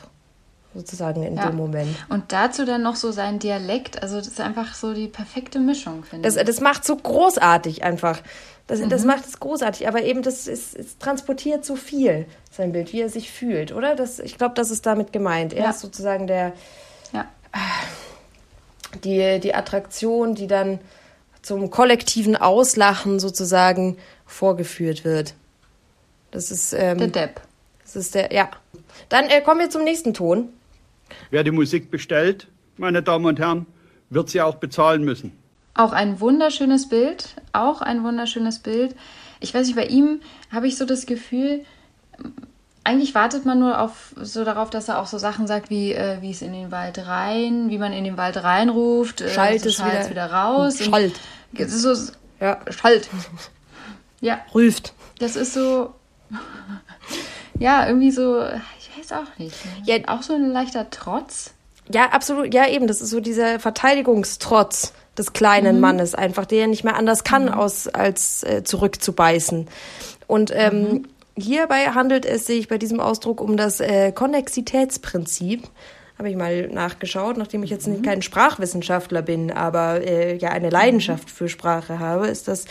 sozusagen 0.73 1.23
in 1.23 1.35
ja. 1.35 1.47
dem 1.47 1.57
Moment. 1.57 1.95
Und 2.09 2.31
dazu 2.31 2.65
dann 2.65 2.81
noch 2.81 2.95
so 2.95 3.11
sein 3.11 3.39
Dialekt, 3.39 4.01
also 4.01 4.17
das 4.17 4.27
ist 4.27 4.39
einfach 4.39 4.73
so 4.73 4.93
die 4.93 5.07
perfekte 5.07 5.59
Mischung, 5.59 6.03
finde 6.03 6.29
ich. 6.29 6.35
Das 6.35 6.61
macht 6.61 6.85
so 6.85 6.95
großartig 6.95 7.83
einfach. 7.83 8.21
Das, 8.67 8.79
mhm. 8.79 8.89
das 8.89 9.03
macht 9.03 9.25
es 9.25 9.39
großartig, 9.39 9.87
aber 9.87 10.03
eben 10.03 10.21
das 10.21 10.47
ist, 10.47 10.75
es 10.75 10.97
transportiert 10.97 11.65
so 11.65 11.75
viel, 11.75 12.25
sein 12.51 12.71
Bild, 12.71 12.93
wie 12.93 13.01
er 13.01 13.09
sich 13.09 13.29
fühlt, 13.29 13.73
oder? 13.73 13.95
Das, 13.95 14.19
ich 14.19 14.37
glaube, 14.37 14.53
das 14.55 14.71
ist 14.71 14.85
damit 14.85 15.11
gemeint. 15.11 15.51
Er 15.51 15.65
ja. 15.65 15.69
ist 15.71 15.81
sozusagen 15.81 16.27
der, 16.27 16.53
ja. 17.11 17.25
die, 19.03 19.39
die 19.41 19.53
Attraktion, 19.53 20.35
die 20.35 20.47
dann 20.47 20.79
zum 21.41 21.69
kollektiven 21.69 22.37
Auslachen 22.37 23.19
sozusagen 23.19 23.97
vorgeführt 24.25 25.03
wird. 25.03 25.33
Das 26.29 26.49
ist 26.49 26.71
ähm, 26.71 26.97
der 26.97 27.07
Depp. 27.07 27.41
Das 27.83 27.95
ist 27.95 28.15
der, 28.15 28.31
ja. 28.31 28.49
Dann 29.09 29.25
äh, 29.25 29.41
kommen 29.41 29.59
wir 29.59 29.69
zum 29.69 29.83
nächsten 29.83 30.13
Ton. 30.13 30.49
Wer 31.31 31.43
die 31.43 31.51
Musik 31.51 31.89
bestellt, 31.89 32.47
meine 32.77 33.01
Damen 33.01 33.25
und 33.25 33.39
Herren, 33.39 33.65
wird 34.09 34.29
sie 34.29 34.41
auch 34.41 34.55
bezahlen 34.55 35.03
müssen. 35.03 35.31
Auch 35.73 35.93
ein 35.93 36.19
wunderschönes 36.19 36.89
Bild, 36.89 37.35
auch 37.53 37.81
ein 37.81 38.03
wunderschönes 38.03 38.59
Bild. 38.59 38.95
Ich 39.39 39.53
weiß 39.53 39.65
nicht, 39.65 39.77
bei 39.77 39.85
ihm 39.85 40.19
habe 40.51 40.67
ich 40.67 40.77
so 40.77 40.85
das 40.85 41.05
Gefühl, 41.05 41.63
eigentlich 42.83 43.15
wartet 43.15 43.45
man 43.45 43.59
nur 43.59 43.79
auf 43.79 44.13
so 44.21 44.43
darauf, 44.43 44.69
dass 44.69 44.89
er 44.89 44.99
auch 44.99 45.05
so 45.07 45.17
Sachen 45.17 45.47
sagt 45.47 45.69
wie 45.69 45.93
äh, 45.93 46.17
wie 46.21 46.31
es 46.31 46.41
in 46.41 46.51
den 46.51 46.71
Wald 46.71 46.97
rein, 47.07 47.69
wie 47.69 47.77
man 47.77 47.93
in 47.93 48.03
den 48.03 48.17
Wald 48.17 48.43
reinruft, 48.43 49.21
äh, 49.21 49.29
schalt 49.29 49.65
es 49.65 49.79
wieder, 49.79 50.09
wieder, 50.09 50.31
raus, 50.31 50.83
schalt, 50.83 51.13
so, 51.67 51.93
ja, 52.39 52.59
schalt, 52.69 53.09
ja, 54.19 54.41
rüft. 54.53 54.93
Das 55.19 55.35
ist 55.35 55.53
so, 55.53 55.93
ja, 57.59 57.87
irgendwie 57.87 58.11
so, 58.11 58.43
weiß 59.11 59.19
auch 59.19 59.37
nicht, 59.37 59.55
ja, 59.85 59.97
auch 60.07 60.21
so 60.21 60.33
ein 60.33 60.51
leichter 60.51 60.89
Trotz. 60.89 61.53
Ja, 61.93 62.09
absolut, 62.09 62.53
ja 62.53 62.67
eben, 62.67 62.87
das 62.87 63.01
ist 63.01 63.09
so 63.09 63.19
dieser 63.19 63.59
Verteidigungstrotz 63.59 64.93
des 65.17 65.33
kleinen 65.33 65.75
mhm. 65.75 65.81
Mannes 65.81 66.15
einfach, 66.15 66.45
der 66.45 66.67
nicht 66.67 66.83
mehr 66.83 66.95
anders 66.95 67.23
kann, 67.23 67.45
mhm. 67.45 67.53
aus, 67.53 67.87
als 67.87 68.43
äh, 68.43 68.63
zurückzubeißen. 68.63 69.67
Und 70.27 70.51
ähm, 70.53 70.81
mhm. 70.81 71.07
hierbei 71.35 71.87
handelt 71.87 72.25
es 72.25 72.47
sich 72.47 72.67
bei 72.67 72.77
diesem 72.77 72.99
Ausdruck 72.99 73.41
um 73.41 73.57
das 73.57 73.79
äh, 73.79 74.11
Konnexitätsprinzip. 74.11 75.67
Habe 76.17 76.29
ich 76.29 76.35
mal 76.35 76.67
nachgeschaut, 76.67 77.37
nachdem 77.37 77.63
ich 77.63 77.71
jetzt 77.71 77.87
nicht 77.87 78.01
mhm. 78.01 78.05
kein 78.05 78.21
Sprachwissenschaftler 78.21 79.21
bin, 79.21 79.51
aber 79.51 80.01
äh, 80.01 80.37
ja 80.37 80.49
eine 80.49 80.69
Leidenschaft 80.69 81.29
für 81.29 81.49
Sprache 81.49 81.99
habe, 81.99 82.27
ist 82.27 82.47
das 82.47 82.65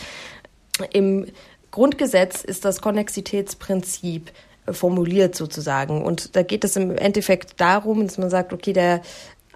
im 0.93 1.27
Grundgesetz 1.69 2.43
ist 2.43 2.65
das 2.65 2.81
Konnexitätsprinzip 2.81 4.29
äh, 4.29 4.31
formuliert 4.69 5.35
sozusagen. 5.35 6.03
Und 6.03 6.35
da 6.35 6.43
geht 6.43 6.63
es 6.63 6.75
im 6.75 6.97
Endeffekt 6.97 7.59
darum, 7.59 8.05
dass 8.05 8.17
man 8.17 8.29
sagt, 8.29 8.53
okay, 8.53 8.73
der 8.73 9.01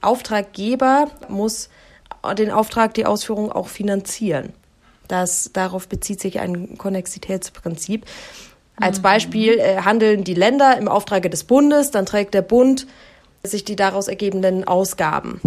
Auftraggeber 0.02 1.10
muss 1.30 1.70
den 2.38 2.52
Auftrag, 2.52 2.94
die 2.94 3.06
Ausführung 3.06 3.52
auch 3.52 3.68
finanzieren. 3.68 4.54
Das, 5.08 5.52
darauf 5.54 5.88
bezieht 5.88 6.20
sich 6.20 6.40
ein 6.40 6.78
Konnexitätsprinzip. 6.78 8.06
Als 8.78 8.98
mhm. 8.98 9.04
Beispiel 9.04 9.60
äh, 9.60 9.78
handeln 9.78 10.24
die 10.24 10.34
Länder 10.34 10.78
im 10.78 10.88
Auftrage 10.88 11.30
des 11.30 11.44
Bundes, 11.44 11.92
dann 11.92 12.06
trägt 12.06 12.34
der 12.34 12.42
Bund 12.42 12.88
sich 13.44 13.64
die 13.64 13.76
daraus 13.76 14.08
ergebenden 14.08 14.64
Ausgaben. 14.64 15.40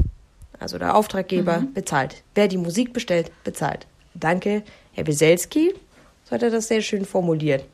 Also 0.60 0.78
der 0.78 0.94
Auftraggeber 0.94 1.60
mhm. 1.60 1.74
bezahlt. 1.74 2.22
Wer 2.34 2.48
die 2.48 2.56
Musik 2.56 2.92
bestellt, 2.92 3.30
bezahlt. 3.44 3.86
Danke, 4.14 4.62
Herr 4.92 5.06
Weselski. 5.06 5.74
So 6.24 6.32
hat 6.32 6.42
er 6.42 6.50
das 6.50 6.68
sehr 6.68 6.80
schön 6.80 7.04
formuliert. 7.04 7.64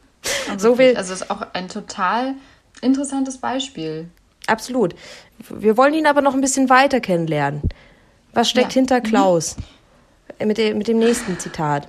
Also 0.51 0.71
so 0.71 0.77
viel. 0.77 0.97
Also 0.97 1.13
ist 1.13 1.31
auch 1.31 1.43
ein 1.53 1.69
total 1.69 2.35
interessantes 2.81 3.39
Beispiel. 3.39 4.09
Absolut. 4.47 4.95
Wir 5.49 5.77
wollen 5.77 5.95
ihn 5.95 6.07
aber 6.07 6.21
noch 6.21 6.35
ein 6.35 6.41
bisschen 6.41 6.69
weiter 6.69 7.01
kennenlernen. 7.01 7.63
Was 8.33 8.51
steckt 8.51 8.73
ja. 8.73 8.81
hinter 8.81 8.99
mhm. 8.99 9.05
Klaus? 9.05 9.57
Mhm. 10.39 10.47
Mit, 10.47 10.59
dem, 10.59 10.79
mit 10.79 10.89
dem 10.89 10.99
nächsten 10.99 11.39
Zitat. 11.39 11.89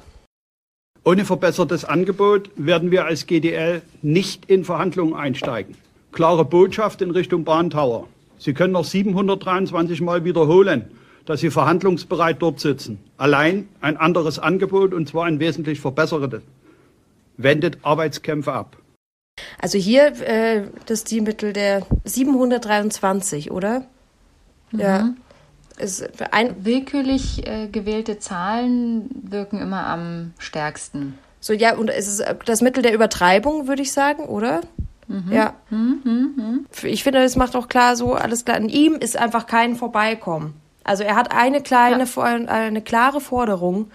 Ohne 1.03 1.25
verbessertes 1.25 1.85
Angebot 1.85 2.49
werden 2.55 2.91
wir 2.91 3.05
als 3.05 3.27
GDL 3.27 3.81
nicht 4.01 4.45
in 4.45 4.63
Verhandlungen 4.65 5.13
einsteigen. 5.13 5.75
Klare 6.11 6.45
Botschaft 6.45 7.01
in 7.01 7.11
Richtung 7.11 7.43
Bahntower. 7.43 8.07
Sie 8.37 8.53
können 8.53 8.73
noch 8.73 8.85
723 8.85 10.01
Mal 10.01 10.23
wiederholen, 10.23 10.85
dass 11.25 11.41
Sie 11.41 11.49
verhandlungsbereit 11.49 12.41
dort 12.41 12.59
sitzen. 12.59 12.99
Allein 13.17 13.67
ein 13.81 13.97
anderes 13.97 14.39
Angebot, 14.39 14.93
und 14.93 15.07
zwar 15.07 15.25
ein 15.25 15.39
wesentlich 15.39 15.79
verbessertes, 15.79 16.41
wendet 17.37 17.79
Arbeitskämpfe 17.83 18.53
ab. 18.53 18.77
Also 19.59 19.77
hier 19.77 20.07
äh, 20.21 20.63
das 20.85 21.01
Stilmittel 21.01 21.53
der 21.53 21.85
723, 22.05 23.51
oder? 23.51 23.85
Mhm. 24.71 24.79
Ja. 24.79 25.13
Es, 25.77 26.03
ein 26.31 26.63
Willkürlich 26.63 27.45
äh, 27.45 27.67
gewählte 27.67 28.17
Zahlen 28.19 29.09
wirken 29.29 29.59
immer 29.59 29.85
am 29.87 30.33
stärksten. 30.39 31.17
So, 31.41 31.51
ja, 31.53 31.75
und 31.75 31.89
es 31.89 32.07
ist 32.07 32.23
das 32.45 32.61
Mittel 32.61 32.81
der 32.81 32.93
Übertreibung, 32.93 33.67
würde 33.67 33.81
ich 33.81 33.91
sagen, 33.91 34.23
oder? 34.23 34.61
Mhm. 35.07 35.31
Ja. 35.31 35.53
Mhm, 35.69 36.33
mhm. 36.35 36.65
Ich 36.83 37.03
finde, 37.03 37.21
das 37.21 37.35
macht 37.35 37.55
auch 37.55 37.67
klar, 37.67 37.95
so 37.95 38.13
alles 38.13 38.45
klar. 38.45 38.57
In 38.57 38.69
ihm 38.69 38.93
ist 38.93 39.17
einfach 39.17 39.45
kein 39.45 39.75
Vorbeikommen. 39.75 40.53
Also 40.83 41.03
er 41.03 41.15
hat 41.15 41.31
eine 41.31 41.61
kleine, 41.61 42.05
ja. 42.05 42.23
eine 42.47 42.81
klare 42.81 43.19
Forderung 43.19 43.91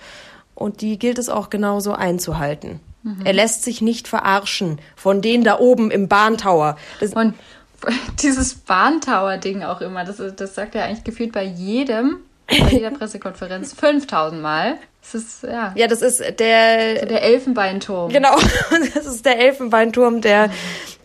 und 0.54 0.80
die 0.80 0.98
gilt 0.98 1.18
es 1.18 1.28
auch 1.28 1.48
genauso 1.48 1.92
einzuhalten. 1.92 2.80
Mhm. 3.02 3.24
Er 3.24 3.32
lässt 3.32 3.62
sich 3.62 3.80
nicht 3.80 4.08
verarschen 4.08 4.80
von 4.96 5.22
denen 5.22 5.44
da 5.44 5.58
oben 5.58 5.90
im 5.90 6.08
Bahntower. 6.08 6.76
Das, 7.00 7.12
von 7.12 7.34
dieses 8.22 8.54
Bahntower-Ding 8.54 9.62
auch 9.62 9.80
immer, 9.80 10.04
das, 10.04 10.22
das 10.36 10.54
sagt 10.54 10.74
er 10.74 10.84
eigentlich 10.84 11.04
gefühlt 11.04 11.32
bei 11.32 11.44
jedem, 11.44 12.18
bei 12.46 12.70
jeder 12.70 12.90
Pressekonferenz 12.98 13.72
5000 13.72 14.40
Mal. 14.40 14.76
Das 15.02 15.14
ist, 15.14 15.42
ja. 15.44 15.72
Ja, 15.76 15.86
das 15.86 16.02
ist 16.02 16.18
der. 16.38 17.00
So 17.00 17.06
der 17.06 17.22
Elfenbeinturm. 17.22 18.12
Genau, 18.12 18.36
das 18.94 19.06
ist 19.06 19.24
der 19.24 19.38
Elfenbeinturm 19.38 20.20
der, 20.20 20.48
mhm. 20.48 20.52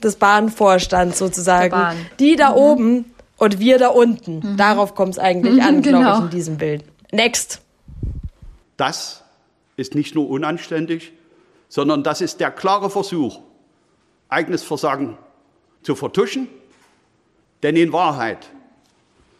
des 0.03 0.17
Bahnvorstands 0.17 1.17
sozusagen. 1.17 1.71
Bahn. 1.71 1.95
Die 2.19 2.35
da 2.35 2.51
mhm. 2.51 2.57
oben 2.57 3.15
und 3.37 3.59
wir 3.59 3.77
da 3.77 3.87
unten. 3.87 4.39
Mhm. 4.39 4.57
Darauf 4.57 4.95
kommt 4.95 5.13
es 5.13 5.19
eigentlich 5.19 5.63
an, 5.63 5.81
genau. 5.81 5.99
glaube 5.99 6.17
ich, 6.17 6.23
in 6.25 6.29
diesem 6.29 6.57
Bild. 6.57 6.83
Next. 7.11 7.61
Das 8.75 9.23
ist 9.77 9.95
nicht 9.95 10.15
nur 10.15 10.29
unanständig, 10.29 11.13
sondern 11.75 12.03
das 12.03 12.21
ist 12.21 12.39
der 12.39 12.51
klare 12.51 12.89
Versuch, 12.89 13.41
eigenes 14.29 14.63
Versagen 14.63 15.17
zu 15.83 15.95
vertuschen 15.95 16.47
denn 17.65 17.75
in 17.75 17.91
Wahrheit 17.93 18.51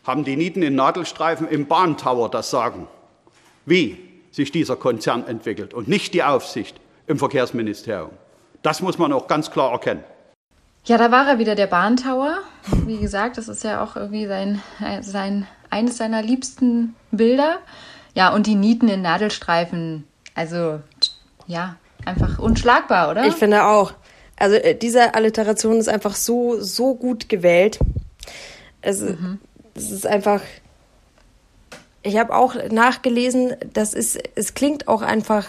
haben 0.04 0.24
die 0.24 0.36
Nieten 0.36 0.64
in 0.64 0.74
Nadelstreifen 0.74 1.48
im 1.48 1.68
Bahntower 1.68 2.28
das 2.28 2.50
Sagen, 2.50 2.88
wie 3.68 4.00
sich 4.32 4.52
dieser 4.52 4.76
Konzern 4.76 5.28
entwickelt 5.28 5.76
und 5.76 5.88
nicht 5.88 6.16
die 6.16 6.24
Aufsicht 6.24 6.80
im 7.06 7.20
Verkehrsministerium. 7.20 8.10
Das 8.64 8.82
muss 8.82 8.98
man 8.98 9.14
auch 9.14 9.28
ganz 9.28 9.52
klar 9.52 9.72
erkennen. 9.72 10.04
Ja, 10.86 10.98
da 10.98 11.12
war 11.12 11.28
er 11.28 11.38
wieder, 11.38 11.54
der 11.54 11.68
Bahntower. 11.68 12.40
Wie 12.88 12.98
gesagt, 12.98 13.38
das 13.38 13.48
ist 13.48 13.64
ja 13.64 13.84
auch 13.84 13.96
irgendwie 13.96 14.26
sein, 14.26 14.60
sein, 15.02 15.46
eines 15.70 15.98
seiner 15.98 16.24
liebsten 16.24 16.96
Bilder. 17.12 17.60
Ja, 18.16 18.34
und 18.34 18.48
die 18.48 18.56
Nieten 18.56 18.88
in 18.88 19.04
Nadelstreifen. 19.04 20.04
Also, 20.34 20.80
ja, 21.46 21.76
einfach 22.06 22.40
unschlagbar, 22.40 23.12
oder? 23.12 23.26
Ich 23.26 23.36
finde 23.36 23.66
auch. 23.66 23.94
Also, 24.38 24.56
äh, 24.56 24.76
diese 24.76 25.16
Alliteration 25.16 25.80
ist 25.80 25.88
einfach 25.88 26.16
so, 26.16 26.62
so 26.62 26.96
gut 26.96 27.30
gewählt. 27.30 27.80
Es, 28.82 29.02
mhm. 29.02 29.40
es 29.76 29.92
ist 29.92 30.08
einfach. 30.08 30.42
Ich 32.04 32.18
habe 32.18 32.36
auch 32.36 32.56
nachgelesen, 32.70 33.56
das 33.74 33.96
ist, 33.96 34.20
es 34.36 34.54
klingt 34.54 34.88
auch 34.88 35.02
einfach 35.02 35.48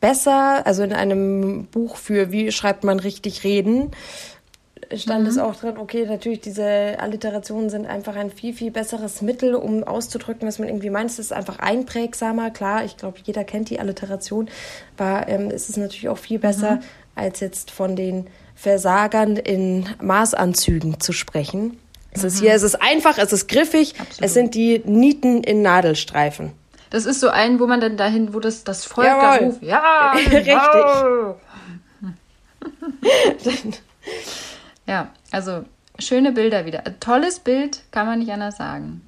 besser, 0.00 0.66
also 0.66 0.82
in 0.82 0.92
einem 0.92 1.66
Buch 1.66 1.96
für 1.96 2.32
wie 2.32 2.50
schreibt 2.50 2.82
man 2.82 2.98
richtig 2.98 3.44
reden, 3.44 3.92
stand 4.94 5.24
mhm. 5.24 5.28
es 5.28 5.38
auch 5.38 5.56
drin, 5.56 5.76
okay, 5.78 6.06
natürlich, 6.06 6.40
diese 6.40 6.96
Alliterationen 6.98 7.70
sind 7.70 7.86
einfach 7.86 8.16
ein 8.16 8.30
viel, 8.30 8.54
viel 8.54 8.70
besseres 8.70 9.22
Mittel, 9.22 9.54
um 9.54 9.84
auszudrücken, 9.84 10.46
was 10.46 10.58
man 10.58 10.68
irgendwie 10.68 10.90
meint. 10.90 11.10
Es 11.10 11.18
ist 11.18 11.32
einfach 11.32 11.58
einprägsamer. 11.58 12.50
Klar, 12.50 12.84
ich 12.84 12.96
glaube, 12.96 13.18
jeder 13.24 13.44
kennt 13.44 13.70
die 13.70 13.80
Alliteration, 13.80 14.48
aber 14.96 15.28
ähm, 15.28 15.50
es 15.50 15.68
ist 15.68 15.76
natürlich 15.76 16.08
auch 16.08 16.18
viel 16.18 16.38
besser, 16.38 16.76
mhm. 16.76 16.80
als 17.14 17.40
jetzt 17.40 17.70
von 17.70 17.96
den 17.96 18.26
Versagern 18.54 19.36
in 19.36 19.86
Maßanzügen 20.00 21.00
zu 21.00 21.12
sprechen. 21.12 21.78
Es 22.12 22.24
ist 22.24 22.40
hier, 22.40 22.54
es 22.54 22.62
ist 22.62 22.80
einfach, 22.80 23.18
es 23.18 23.32
ist 23.32 23.46
griffig, 23.46 23.94
Absolut. 24.00 24.24
es 24.24 24.32
sind 24.32 24.54
die 24.54 24.80
Nieten 24.86 25.44
in 25.44 25.60
Nadelstreifen. 25.60 26.52
Das 26.88 27.04
ist 27.04 27.20
so 27.20 27.28
ein, 27.28 27.60
wo 27.60 27.66
man 27.66 27.80
dann 27.80 27.98
dahin, 27.98 28.32
wo 28.32 28.40
das, 28.40 28.64
das 28.64 28.86
Volk 28.86 29.06
Jawohl. 29.06 29.22
da 29.22 29.44
ruft. 29.44 29.62
Ja, 29.62 30.12
richtig. 30.16 30.46
ja, 34.86 35.10
also 35.30 35.64
schöne 35.98 36.32
Bilder 36.32 36.66
wieder. 36.66 36.86
Ein 36.86 37.00
tolles 37.00 37.40
Bild, 37.40 37.82
kann 37.90 38.06
man 38.06 38.18
nicht 38.18 38.30
anders 38.30 38.56
sagen. 38.56 39.02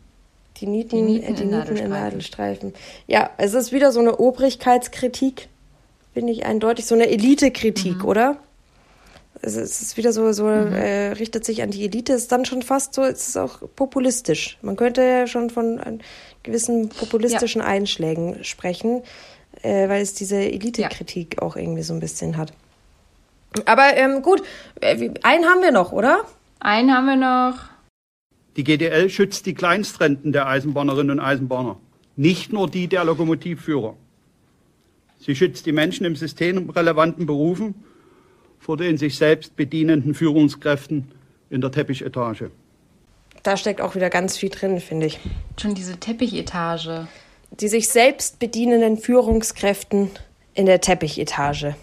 Die 0.58 0.66
Nieten, 0.66 0.96
die 0.96 1.02
Nieten, 1.02 1.20
die 1.20 1.28
in, 1.28 1.34
Nieten 1.34 1.50
Nadelstreifen. 1.50 1.84
in 1.84 1.90
Nadelstreifen. 1.90 2.74
Ja, 3.06 3.30
es 3.36 3.54
ist 3.54 3.72
wieder 3.72 3.92
so 3.92 4.00
eine 4.00 4.16
Obrigkeitskritik, 4.18 5.48
finde 6.14 6.32
ich 6.32 6.44
eindeutig, 6.46 6.86
so 6.86 6.94
eine 6.94 7.08
Elitekritik, 7.08 7.98
mhm. 7.98 8.04
oder? 8.04 8.36
es 9.40 9.56
ist 9.56 9.96
wieder 9.96 10.12
so, 10.12 10.32
so 10.32 10.44
mhm. 10.44 10.72
äh, 10.72 11.12
richtet 11.12 11.44
sich 11.44 11.62
an 11.62 11.70
die 11.70 11.84
Elite, 11.84 12.12
ist 12.12 12.32
dann 12.32 12.44
schon 12.44 12.62
fast 12.62 12.94
so, 12.94 13.02
es 13.02 13.28
ist 13.28 13.36
auch 13.36 13.60
populistisch. 13.76 14.58
Man 14.62 14.76
könnte 14.76 15.02
ja 15.02 15.26
schon 15.26 15.50
von 15.50 15.80
gewissen 16.42 16.88
populistischen 16.88 17.60
ja. 17.60 17.66
Einschlägen 17.66 18.42
sprechen, 18.44 19.02
äh, 19.62 19.88
weil 19.88 20.02
es 20.02 20.14
diese 20.14 20.36
Elite-Kritik 20.36 21.36
ja. 21.36 21.42
auch 21.42 21.56
irgendwie 21.56 21.82
so 21.82 21.94
ein 21.94 22.00
bisschen 22.00 22.36
hat. 22.36 22.52
Aber 23.66 23.96
ähm, 23.96 24.22
gut, 24.22 24.42
äh, 24.80 25.10
einen 25.22 25.44
haben 25.44 25.62
wir 25.62 25.72
noch, 25.72 25.92
oder? 25.92 26.24
Einen 26.60 26.92
haben 26.92 27.06
wir 27.06 27.16
noch. 27.16 27.58
Die 28.56 28.64
GDL 28.64 29.08
schützt 29.08 29.46
die 29.46 29.54
Kleinstrenten 29.54 30.32
der 30.32 30.46
Eisenbahnerinnen 30.46 31.18
und 31.18 31.24
Eisenbahner, 31.24 31.78
nicht 32.16 32.52
nur 32.52 32.68
die 32.68 32.88
der 32.88 33.04
Lokomotivführer. 33.04 33.96
Sie 35.20 35.36
schützt 35.36 35.66
die 35.66 35.72
Menschen 35.72 36.06
im 36.06 36.16
systemrelevanten 36.16 37.26
Berufen 37.26 37.74
vor 38.58 38.76
den 38.76 38.96
sich 38.98 39.16
selbst 39.16 39.56
bedienenden 39.56 40.14
Führungskräften 40.14 41.10
in 41.50 41.60
der 41.60 41.70
Teppichetage. 41.70 42.50
Da 43.42 43.56
steckt 43.56 43.80
auch 43.80 43.94
wieder 43.94 44.10
ganz 44.10 44.36
viel 44.36 44.50
drin, 44.50 44.80
finde 44.80 45.06
ich. 45.06 45.20
Schon 45.60 45.74
diese 45.74 45.96
Teppichetage. 45.98 47.06
Die 47.50 47.68
sich 47.68 47.88
selbst 47.88 48.38
bedienenden 48.38 48.98
Führungskräften 48.98 50.10
in 50.54 50.66
der 50.66 50.80
Teppichetage. 50.80 51.76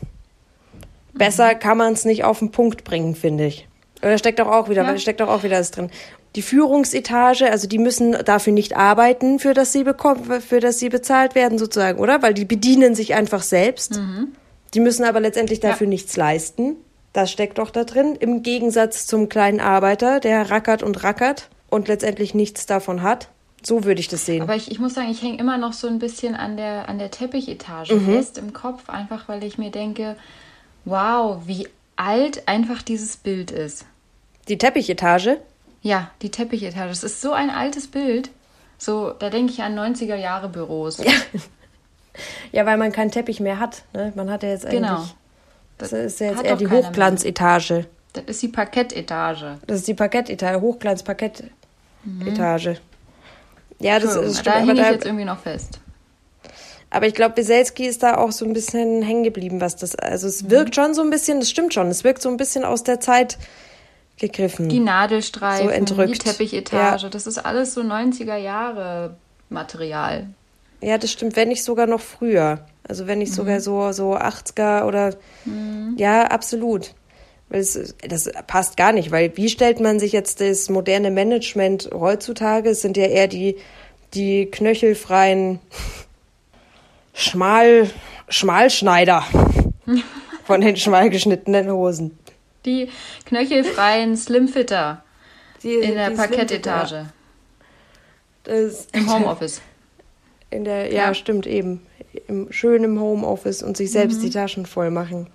Besser 1.17 1.55
kann 1.55 1.77
man 1.77 1.93
es 1.93 2.05
nicht 2.05 2.23
auf 2.23 2.39
den 2.39 2.51
Punkt 2.51 2.83
bringen, 2.83 3.15
finde 3.15 3.45
ich. 3.45 3.67
Da 4.01 4.17
steckt 4.17 4.39
auch, 4.41 4.47
auch 4.47 4.69
wieder, 4.69 4.83
ja. 4.83 4.97
steckt 4.97 5.21
auch, 5.21 5.29
auch 5.29 5.43
wieder 5.43 5.57
das 5.57 5.71
drin. 5.71 5.89
Die 6.35 6.41
Führungsetage, 6.41 7.49
also 7.49 7.67
die 7.67 7.79
müssen 7.79 8.11
dafür 8.25 8.51
nicht 8.51 8.75
arbeiten, 8.75 9.39
für 9.39 9.53
das 9.53 9.71
sie 9.71 9.85
bekommen, 9.85 10.41
für 10.41 10.59
das 10.59 10.79
sie 10.79 10.89
bezahlt 10.89 11.33
werden, 11.33 11.57
sozusagen, 11.57 11.99
oder? 11.99 12.21
Weil 12.21 12.33
die 12.33 12.43
bedienen 12.43 12.93
sich 12.93 13.13
einfach 13.13 13.41
selbst. 13.41 13.97
Mhm. 13.97 14.33
Die 14.73 14.81
müssen 14.81 15.05
aber 15.05 15.21
letztendlich 15.21 15.61
dafür 15.61 15.87
ja. 15.87 15.89
nichts 15.89 16.17
leisten. 16.17 16.75
Das 17.13 17.31
steckt 17.31 17.57
doch 17.59 17.69
da 17.69 17.85
drin. 17.85 18.17
Im 18.19 18.43
Gegensatz 18.43 19.07
zum 19.07 19.29
kleinen 19.29 19.61
Arbeiter, 19.61 20.19
der 20.19 20.51
rackert 20.51 20.83
und 20.83 21.01
rackert 21.03 21.49
und 21.69 21.87
letztendlich 21.87 22.33
nichts 22.33 22.65
davon 22.65 23.01
hat. 23.01 23.29
So 23.63 23.85
würde 23.85 24.01
ich 24.01 24.09
das 24.09 24.25
sehen. 24.25 24.41
Aber 24.41 24.55
ich, 24.55 24.69
ich 24.69 24.79
muss 24.79 24.93
sagen, 24.93 25.09
ich 25.09 25.21
hänge 25.21 25.39
immer 25.39 25.57
noch 25.57 25.73
so 25.73 25.87
ein 25.87 25.97
bisschen 25.97 26.35
an 26.35 26.57
der, 26.57 26.89
an 26.89 26.99
der 26.99 27.09
Teppichetage 27.09 27.95
mhm. 27.95 28.05
fest 28.05 28.37
im 28.37 28.51
Kopf, 28.51 28.89
einfach 28.89 29.29
weil 29.29 29.43
ich 29.45 29.57
mir 29.57 29.71
denke, 29.71 30.17
wow, 30.85 31.41
wie 31.45 31.67
alt 31.95 32.47
einfach 32.47 32.81
dieses 32.81 33.17
Bild 33.17 33.51
ist. 33.51 33.85
Die 34.47 34.57
Teppichetage? 34.57 35.39
Ja, 35.81 36.11
die 36.21 36.31
Teppichetage. 36.31 36.89
Das 36.89 37.03
ist 37.03 37.21
so 37.21 37.33
ein 37.33 37.49
altes 37.49 37.87
Bild. 37.87 38.29
So, 38.77 39.11
da 39.11 39.29
denke 39.29 39.53
ich 39.53 39.61
an 39.61 39.77
90er 39.77 40.15
Jahre 40.15 40.49
Büros. 40.49 40.97
Ja. 40.97 41.11
Ja, 42.53 42.65
weil 42.65 42.77
man 42.77 42.93
keinen 42.93 43.11
Teppich 43.11 43.41
mehr 43.41 43.59
hat. 43.59 43.83
Ne? 43.93 44.13
Man 44.15 44.31
hat 44.31 44.41
ja 44.43 44.47
jetzt 44.49 44.65
eigentlich. 44.65 44.79
Genau. 44.79 45.05
Das, 45.77 45.89
das 45.89 45.99
ist 46.13 46.19
ja 46.21 46.27
jetzt 46.27 46.45
eher 46.45 46.55
die 46.55 46.69
Hochglanzetage. 46.69 47.87
Das 48.13 48.23
ist 48.25 48.41
die 48.41 48.47
Parkettetage. 48.47 49.57
Das 49.67 49.79
ist 49.79 49.87
die 49.89 49.93
Parkettetage, 49.93 50.61
Hochglanz-Parkettetage. 50.61 51.49
Mhm. 52.69 52.77
Ja, 53.79 53.99
das 53.99 54.15
ist 54.15 54.47
Da 54.47 54.59
hänge 54.59 54.71
ich 54.73 54.79
jetzt 54.79 55.05
irgendwie 55.05 55.25
noch 55.25 55.39
fest. 55.39 55.79
Aber 56.95 57.07
ich 57.07 57.13
glaube, 57.13 57.35
Weselski 57.35 57.85
ist 57.85 58.03
da 58.03 58.15
auch 58.15 58.31
so 58.31 58.45
ein 58.45 58.53
bisschen 58.53 59.01
hängen 59.01 59.23
geblieben, 59.25 59.59
was 59.59 59.75
das. 59.75 59.95
Also 59.95 60.27
es 60.27 60.43
mhm. 60.43 60.51
wirkt 60.51 60.75
schon 60.75 60.93
so 60.93 61.01
ein 61.01 61.09
bisschen, 61.09 61.41
das 61.41 61.49
stimmt 61.49 61.73
schon, 61.73 61.87
es 61.87 62.05
wirkt 62.05 62.21
so 62.21 62.29
ein 62.29 62.37
bisschen 62.37 62.63
aus 62.63 62.83
der 62.83 63.01
Zeit 63.01 63.37
gegriffen. 64.17 64.69
Die 64.69 64.79
Nadelstreifen, 64.79 65.67
so 65.67 65.73
entrückt. 65.73 66.13
die 66.13 66.29
Teppichetage, 66.29 67.03
ja. 67.03 67.09
das 67.09 67.27
ist 67.27 67.37
alles 67.37 67.73
so 67.73 67.81
90er 67.81 68.37
Jahre 68.37 69.17
Material. 69.49 70.27
Ja, 70.79 70.97
das 70.97 71.11
stimmt, 71.11 71.35
wenn 71.35 71.49
nicht 71.49 71.65
sogar 71.65 71.85
noch 71.85 71.99
früher. 71.99 72.65
Also 72.87 73.07
wenn 73.07 73.17
nicht 73.17 73.31
mhm. 73.31 73.35
sogar 73.35 73.59
so, 73.59 73.91
so 73.91 74.15
80er 74.15 74.85
oder 74.85 75.15
mhm. 75.43 75.95
ja, 75.97 76.27
absolut. 76.27 76.93
Es, 77.49 77.93
das 78.07 78.31
passt 78.47 78.77
gar 78.77 78.93
nicht, 78.93 79.11
weil 79.11 79.35
wie 79.35 79.49
stellt 79.49 79.81
man 79.81 79.99
sich 79.99 80.13
jetzt 80.13 80.39
das 80.39 80.69
moderne 80.69 81.11
Management 81.11 81.89
heutzutage? 81.93 82.69
Es 82.69 82.81
sind 82.81 82.95
ja 82.95 83.07
eher 83.07 83.27
die, 83.27 83.57
die 84.13 84.45
knöchelfreien 84.45 85.59
Schmal, 87.15 87.89
Schmalschneider 88.27 89.23
von 90.43 90.61
den 90.61 90.75
schmal 90.75 91.09
geschnittenen 91.09 91.71
Hosen. 91.71 92.17
Die 92.65 92.89
knöchelfreien 93.25 94.17
Slimfitter 94.17 95.03
die, 95.63 95.75
in 95.75 95.95
der 95.95 96.11
Parkettetage. 96.11 97.07
Im 98.45 99.11
Homeoffice. 99.11 99.61
In 100.51 100.63
der, 100.63 100.91
ja, 100.91 101.07
ja, 101.07 101.13
stimmt 101.13 101.47
eben. 101.47 101.85
Im, 102.27 102.51
schön 102.51 102.83
im 102.83 102.99
Homeoffice 102.99 103.63
und 103.63 103.75
sich 103.75 103.91
selbst 103.91 104.19
mhm. 104.19 104.23
die 104.23 104.29
Taschen 104.29 104.65
voll 104.65 104.91
machen. 104.91 105.27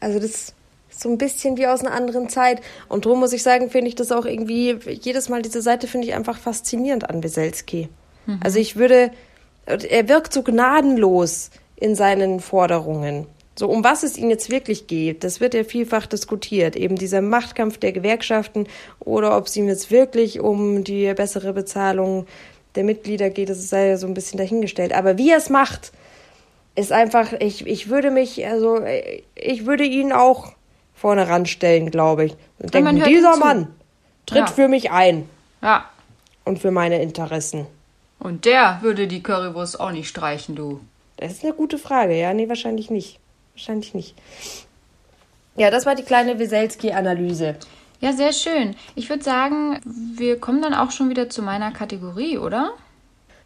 Also 0.00 0.18
das 0.18 0.30
ist 0.30 0.54
so 0.90 1.08
ein 1.10 1.18
bisschen 1.18 1.56
wie 1.56 1.66
aus 1.66 1.80
einer 1.80 1.92
anderen 1.92 2.28
Zeit. 2.28 2.60
Und 2.88 3.04
darum 3.04 3.20
muss 3.20 3.32
ich 3.32 3.42
sagen, 3.42 3.70
finde 3.70 3.88
ich 3.88 3.94
das 3.94 4.10
auch 4.12 4.24
irgendwie, 4.24 4.78
jedes 4.88 5.28
Mal 5.28 5.42
diese 5.42 5.62
Seite 5.62 5.86
finde 5.86 6.06
ich 6.08 6.14
einfach 6.14 6.38
faszinierend 6.38 7.08
an 7.08 7.22
Weselski. 7.22 7.88
Mhm. 8.26 8.40
Also 8.42 8.58
ich 8.58 8.76
würde, 8.76 9.10
er 9.70 10.08
wirkt 10.08 10.32
so 10.32 10.42
gnadenlos 10.42 11.50
in 11.76 11.94
seinen 11.94 12.40
Forderungen. 12.40 13.26
So, 13.58 13.68
um 13.68 13.84
was 13.84 14.02
es 14.02 14.16
ihnen 14.16 14.30
jetzt 14.30 14.50
wirklich 14.50 14.86
geht, 14.86 15.22
das 15.22 15.40
wird 15.40 15.54
ja 15.54 15.64
vielfach 15.64 16.06
diskutiert. 16.06 16.76
Eben 16.76 16.96
dieser 16.96 17.20
Machtkampf 17.20 17.78
der 17.78 17.92
Gewerkschaften 17.92 18.66
oder 19.00 19.36
ob 19.36 19.46
es 19.46 19.56
ihm 19.56 19.68
jetzt 19.68 19.90
wirklich 19.90 20.40
um 20.40 20.84
die 20.84 21.12
bessere 21.14 21.52
Bezahlung 21.52 22.26
der 22.74 22.84
Mitglieder 22.84 23.30
geht, 23.30 23.50
das 23.50 23.68
sei 23.68 23.88
ja 23.88 23.96
so 23.96 24.06
ein 24.06 24.14
bisschen 24.14 24.38
dahingestellt. 24.38 24.94
Aber 24.94 25.18
wie 25.18 25.30
er 25.30 25.38
es 25.38 25.50
macht, 25.50 25.92
ist 26.74 26.92
einfach, 26.92 27.32
ich, 27.34 27.66
ich 27.66 27.88
würde 27.90 28.10
mich, 28.10 28.46
also 28.46 28.80
ich 29.34 29.66
würde 29.66 29.84
ihn 29.84 30.12
auch 30.12 30.52
vorne 30.94 31.28
ranstellen, 31.28 31.90
glaube 31.90 32.26
ich. 32.26 32.36
Und 32.60 32.72
denken, 32.72 33.02
dieser 33.04 33.36
Mann 33.36 33.68
tritt 34.26 34.38
ja. 34.38 34.46
für 34.46 34.68
mich 34.68 34.90
ein. 34.90 35.28
Ja. 35.62 35.84
Und 36.44 36.60
für 36.60 36.70
meine 36.70 37.02
Interessen. 37.02 37.66
Und 38.20 38.44
der 38.44 38.78
würde 38.82 39.08
die 39.08 39.22
Currywurst 39.22 39.80
auch 39.80 39.90
nicht 39.90 40.08
streichen, 40.08 40.54
du. 40.54 40.80
Das 41.16 41.32
ist 41.32 41.44
eine 41.44 41.54
gute 41.54 41.78
Frage, 41.78 42.18
ja? 42.18 42.32
Nee, 42.32 42.48
wahrscheinlich 42.48 42.90
nicht. 42.90 43.18
Wahrscheinlich 43.54 43.94
nicht. 43.94 44.14
Ja, 45.56 45.70
das 45.70 45.86
war 45.86 45.94
die 45.94 46.02
kleine 46.02 46.38
Weselski-Analyse. 46.38 47.56
Ja, 48.00 48.12
sehr 48.12 48.32
schön. 48.32 48.76
Ich 48.94 49.10
würde 49.10 49.22
sagen, 49.22 49.80
wir 49.84 50.38
kommen 50.38 50.62
dann 50.62 50.74
auch 50.74 50.90
schon 50.90 51.10
wieder 51.10 51.28
zu 51.28 51.42
meiner 51.42 51.70
Kategorie, 51.70 52.38
oder? 52.38 52.72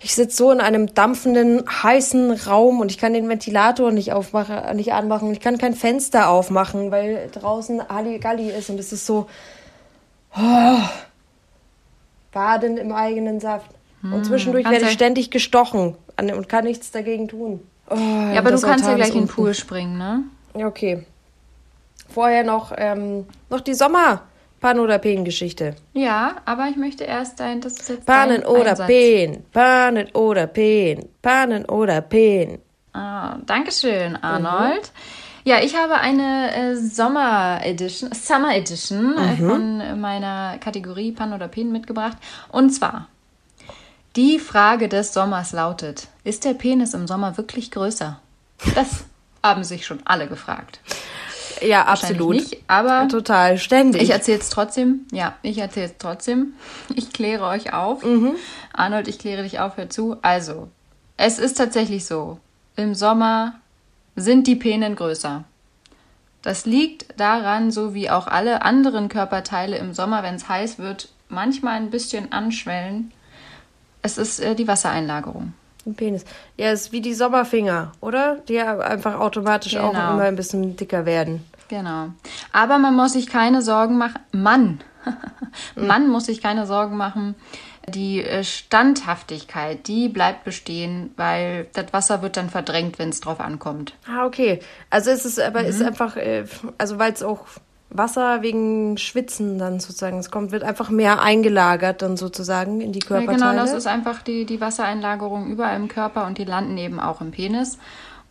Ich 0.01 0.15
sitze 0.15 0.37
so 0.37 0.51
in 0.51 0.61
einem 0.61 0.95
dampfenden, 0.95 1.65
heißen 1.67 2.31
Raum 2.33 2.81
und 2.81 2.91
ich 2.91 2.99
kann 2.99 3.15
den 3.15 3.29
Ventilator 3.29 3.91
nicht 3.91 4.13
aufmachen, 4.13 4.77
nicht 4.77 4.93
anmachen. 4.93 5.33
Ich 5.33 5.41
kann 5.41 5.57
kein 5.57 5.75
Fenster 5.75 6.29
aufmachen, 6.29 6.91
weil 6.91 7.31
draußen 7.33 7.89
Halligalli 7.89 8.51
ist 8.51 8.71
und 8.71 8.79
es 8.79 8.93
ist 8.93 9.07
so 9.07 9.27
oh, 10.37 10.79
baden 12.33 12.77
im 12.77 12.93
eigenen 12.93 13.41
Saft. 13.41 13.71
Hm, 14.05 14.13
und 14.13 14.25
zwischendurch 14.25 14.69
werde 14.69 14.85
ich 14.85 14.93
ständig 14.93 15.31
gestochen 15.31 15.97
und 16.19 16.49
kann 16.49 16.65
nichts 16.65 16.91
dagegen 16.91 17.27
tun. 17.27 17.61
Oh, 17.89 17.97
ja, 17.97 18.39
aber 18.39 18.53
du 18.53 18.61
kannst 18.61 18.87
ja 18.87 18.95
gleich 18.95 19.15
in 19.15 19.23
den 19.23 19.29
Pool 19.29 19.55
springen, 19.55 19.97
ne? 19.99 20.25
Ja, 20.55 20.67
okay. 20.67 21.05
Vorher 22.09 22.45
noch, 22.45 22.73
ähm, 22.77 23.27
noch 23.51 23.61
die 23.61 23.75
Sommer. 23.75 24.23
Pan- 24.61 24.79
oder 24.81 24.97
Pen-Geschichte. 24.97 25.77
Ja, 25.93 26.37
aber 26.47 26.69
ich 26.71 26.77
möchte 26.77 27.05
erst 27.05 27.39
dein, 27.39 27.61
das 27.61 27.75
ist 27.75 27.89
jetzt 27.91 28.07
Panen 28.07 28.47
oder 28.47 28.71
Einsatz. 28.71 28.87
Pen, 28.87 29.45
Panen 29.53 30.09
oder 30.15 30.47
Pen, 30.47 31.07
Panen 31.21 31.67
oder 31.67 32.01
Pen. 32.01 32.61
Ah, 32.95 33.37
Dankeschön, 33.45 34.17
Arnold. 34.17 34.81
Mhm. 34.81 35.51
Ja, 35.51 35.63
ich 35.63 35.77
habe 35.77 35.97
eine 35.97 36.55
äh, 36.55 36.77
Sommer 36.77 37.61
Edition, 37.63 38.11
Summer 38.13 38.57
Edition 38.57 39.19
äh, 39.19 39.35
mhm. 39.35 39.51
von 39.51 40.01
meiner 40.01 40.57
Kategorie 40.57 41.13
Pan 41.13 41.35
oder 41.35 41.49
Pen 41.49 41.71
mitgebracht. 41.71 42.17
Und 42.51 42.71
zwar, 42.71 43.09
die 44.17 44.39
Frage 44.39 44.89
des 44.89 45.13
Sommers 45.13 45.53
lautet, 45.53 46.09
ist 46.23 46.45
der 46.45 46.55
Penis 46.55 46.95
im 46.95 47.07
Sommer 47.07 47.37
wirklich 47.37 47.71
größer? 47.71 48.21
Das 48.75 49.05
haben 49.43 49.65
sich 49.65 49.87
schon 49.87 50.01
alle 50.05 50.29
gefragt. 50.29 50.81
Ja, 51.61 51.85
absolut. 51.87 52.37
Nicht, 52.37 52.59
aber 52.67 53.09
total 53.09 53.59
ständig. 53.59 54.03
Ich 54.03 54.11
erzähle 54.11 54.39
es 54.39 54.51
trotzdem. 54.51 55.07
Ja, 55.13 55.35
ich 55.43 55.59
erzähle 55.59 55.87
es 55.87 55.95
trotzdem. 55.99 56.55
Ich 56.95 57.13
kläre 57.13 57.45
euch 57.45 57.73
auf. 57.73 58.05
Mhm. 58.05 58.35
Arnold, 58.73 59.09
ich 59.09 59.19
kläre 59.19 59.43
dich 59.43 59.61
auf, 59.61 59.77
hör 59.77 59.91
zu. 59.91 60.17
Also, 60.23 60.69
es 61.17 61.39
ist 61.39 61.55
tatsächlich 61.55 62.07
so. 62.07 62.39
Im 62.77 62.95
Sommer 62.95 63.55
sind 64.17 64.47
die 64.47 64.57
Penen 64.57 64.97
größer. 64.97 65.45
Das 66.43 66.67
liegt 66.67 67.19
daran, 67.19 67.71
so 67.71 67.95
wie 67.95 68.11
auch 68.11 68.27
alle 68.27 68.63
anderen 68.63 69.09
Körperteile 69.09 69.79
im 69.79 69.95
Sommer, 69.95 70.23
wenn 70.23 70.35
es 70.35 70.49
heiß 70.49 70.79
wird, 70.79 71.09
manchmal 71.29 71.77
ein 71.77 71.91
bisschen 71.91 72.33
anschwellen. 72.33 73.13
Es 74.05 74.19
ist 74.19 74.39
äh, 74.39 74.55
die 74.55 74.69
Wassereinlagerung. 74.69 75.55
Ein 75.87 75.95
Penis. 75.95 76.27
Ja, 76.59 76.71
ist 76.73 76.93
wie 76.93 77.01
die 77.01 77.15
Sommerfinger, 77.15 77.93
oder? 78.03 78.37
Die 78.49 78.61
einfach 78.61 79.19
automatisch 79.19 79.73
genau. 79.73 79.89
auch 79.89 79.93
immer 79.93 80.23
ein 80.25 80.37
bisschen 80.37 80.77
dicker 80.77 81.07
werden. 81.07 81.43
Genau. 81.69 82.11
Aber 82.53 82.79
man 82.79 82.95
muss 82.95 83.15
sich 83.15 83.27
keine 83.27 83.63
Sorgen 83.63 83.97
machen. 83.97 84.21
Mann. 84.31 84.81
Mann 85.75 86.09
muss 86.09 86.27
sich 86.27 86.43
keine 86.43 86.67
Sorgen 86.67 86.99
machen, 86.99 87.35
Die 87.89 88.23
äh, 88.23 88.45
Standhaftigkeit, 88.45 89.89
die 89.89 90.11
bleibt 90.11 90.45
bestehen, 90.45 91.13
weil 91.17 91.67
das 91.73 91.93
Wasser 91.95 92.21
wird 92.21 92.37
dann 92.37 92.51
verdrängt, 92.51 92.99
wenn 92.99 93.09
es 93.09 93.21
drauf 93.21 93.41
ankommt. 93.41 93.95
Ah, 94.07 94.27
okay. 94.27 94.61
Also 94.91 95.11
ist 95.11 95.25
es 95.25 95.39
aber 95.39 95.65
ist 95.65 95.83
einfach, 95.83 96.19
äh, 96.19 96.45
also 96.77 96.99
weil 96.99 97.13
es 97.13 97.23
auch 97.23 97.47
Wasser 97.97 98.43
wegen 98.43 98.99
Schwitzen 98.99 99.59
dann 99.59 99.79
sozusagen, 99.81 100.19
es 100.19 100.31
kommt, 100.31 100.51
wird 100.51 100.65
einfach 100.65 100.91
mehr 100.91 101.23
eingelagert 101.23 102.03
dann 102.03 102.17
sozusagen 102.17 102.81
in 102.81 102.93
die 102.93 102.99
Ja, 102.99 103.07
Körperteile. 103.07 103.53
genau, 103.53 103.55
das 103.55 103.73
ist 103.73 103.87
einfach 103.87 104.21
die, 104.23 104.45
die 104.45 104.61
Wassereinlagerung 104.61 105.47
überall 105.47 105.77
im 105.77 105.89
Körper 105.89 106.27
und 106.27 106.39
die 106.39 106.45
landen 106.45 106.77
eben 106.77 106.99
auch 106.99 107.21
im 107.21 107.31
Penis. 107.31 107.79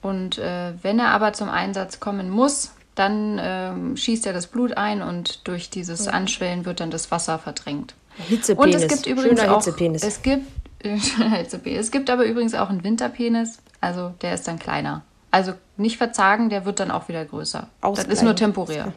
Und 0.02 0.38
äh, 0.38 0.74
wenn 0.82 1.00
er 1.00 1.10
aber 1.10 1.32
zum 1.32 1.50
Einsatz 1.50 2.02
kommen 2.02 2.30
muss, 2.30 2.74
dann 2.96 3.40
ähm, 3.42 3.98
schießt 3.98 4.26
er 4.28 4.34
das 4.34 4.48
Blut 4.48 4.76
ein 4.78 5.02
und 5.02 5.48
durch 5.48 5.70
dieses 5.70 6.08
Anschwellen 6.08 6.66
wird 6.66 6.82
dann 6.82 6.92
das 6.92 7.10
Wasser 7.10 7.40
verdrängt. 7.40 7.96
Hitzepenis. 8.18 8.76
Und 8.76 8.82
es 8.84 8.88
gibt 8.88 9.08
übrigens 9.08 9.40
Schöner 9.40 9.54
auch, 9.54 9.64
Hitzepenis. 9.64 10.04
es 10.04 10.22
gibt, 10.22 10.46
Hitzepenis. 10.84 11.80
es 11.80 11.92
gibt 11.92 12.10
aber 12.10 12.26
übrigens 12.26 12.54
auch 12.54 12.70
einen 12.70 12.84
Winterpenis, 12.84 13.60
also 13.82 14.14
der 14.22 14.34
ist 14.34 14.48
dann 14.48 14.60
kleiner. 14.60 15.04
Also 15.32 15.54
nicht 15.78 15.98
verzagen, 15.98 16.50
der 16.50 16.66
wird 16.66 16.80
dann 16.80 16.92
auch 16.92 17.08
wieder 17.08 17.26
größer. 17.26 17.68
Das 17.82 18.04
ist 18.04 18.22
nur 18.22 18.36
temporär. 18.36 18.94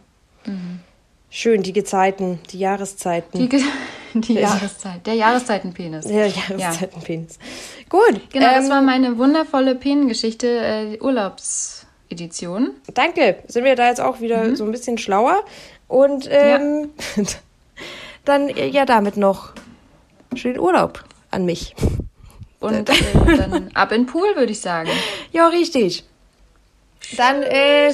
Schön, 1.31 1.63
die 1.63 1.73
Gezeiten, 1.73 2.39
die 2.51 2.59
Jahreszeiten. 2.59 3.39
Die, 3.39 3.49
Ge- 3.49 3.63
die 4.15 4.35
Jahreszeit, 4.35 5.07
der 5.07 5.15
Jahreszeitenpenis. 5.15 6.07
ja, 6.09 6.27
Jahreszeitenpenis. 6.27 7.39
Gut. 7.89 8.21
Genau, 8.33 8.47
das 8.55 8.65
ähm, 8.65 8.71
war 8.71 8.83
meine 8.83 9.19
wundervolle 9.19 9.75
Penengeschichte, 9.75 10.47
äh, 10.49 10.99
Urlaubsedition. 11.01 12.71
Danke. 12.95 13.39
Sind 13.49 13.65
wir 13.65 13.77
da 13.77 13.89
jetzt 13.89 14.01
auch 14.01 14.21
wieder 14.21 14.45
Mhm. 14.45 14.57
so 14.57 14.65
ein 14.65 14.73
bisschen 14.73 14.99
schlauer? 14.99 15.43
Und 15.89 16.27
ähm, 16.31 16.91
dann 18.25 18.49
äh, 18.49 18.69
ja 18.69 18.85
damit 18.87 19.17
noch 19.17 19.53
schönen 20.35 20.59
Urlaub 20.59 21.05
an 21.31 21.45
mich. 21.45 21.75
Und 22.61 22.89
äh, 22.89 22.95
dann 23.37 23.71
ab 23.75 23.93
in 23.93 24.03
den 24.03 24.07
Pool, 24.07 24.35
würde 24.37 24.51
ich 24.53 24.61
sagen. 24.61 24.89
Ja, 25.33 25.49
richtig. 25.49 26.05
Dann 27.17 27.43
äh, 27.43 27.93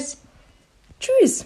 tschüss. 0.99 1.45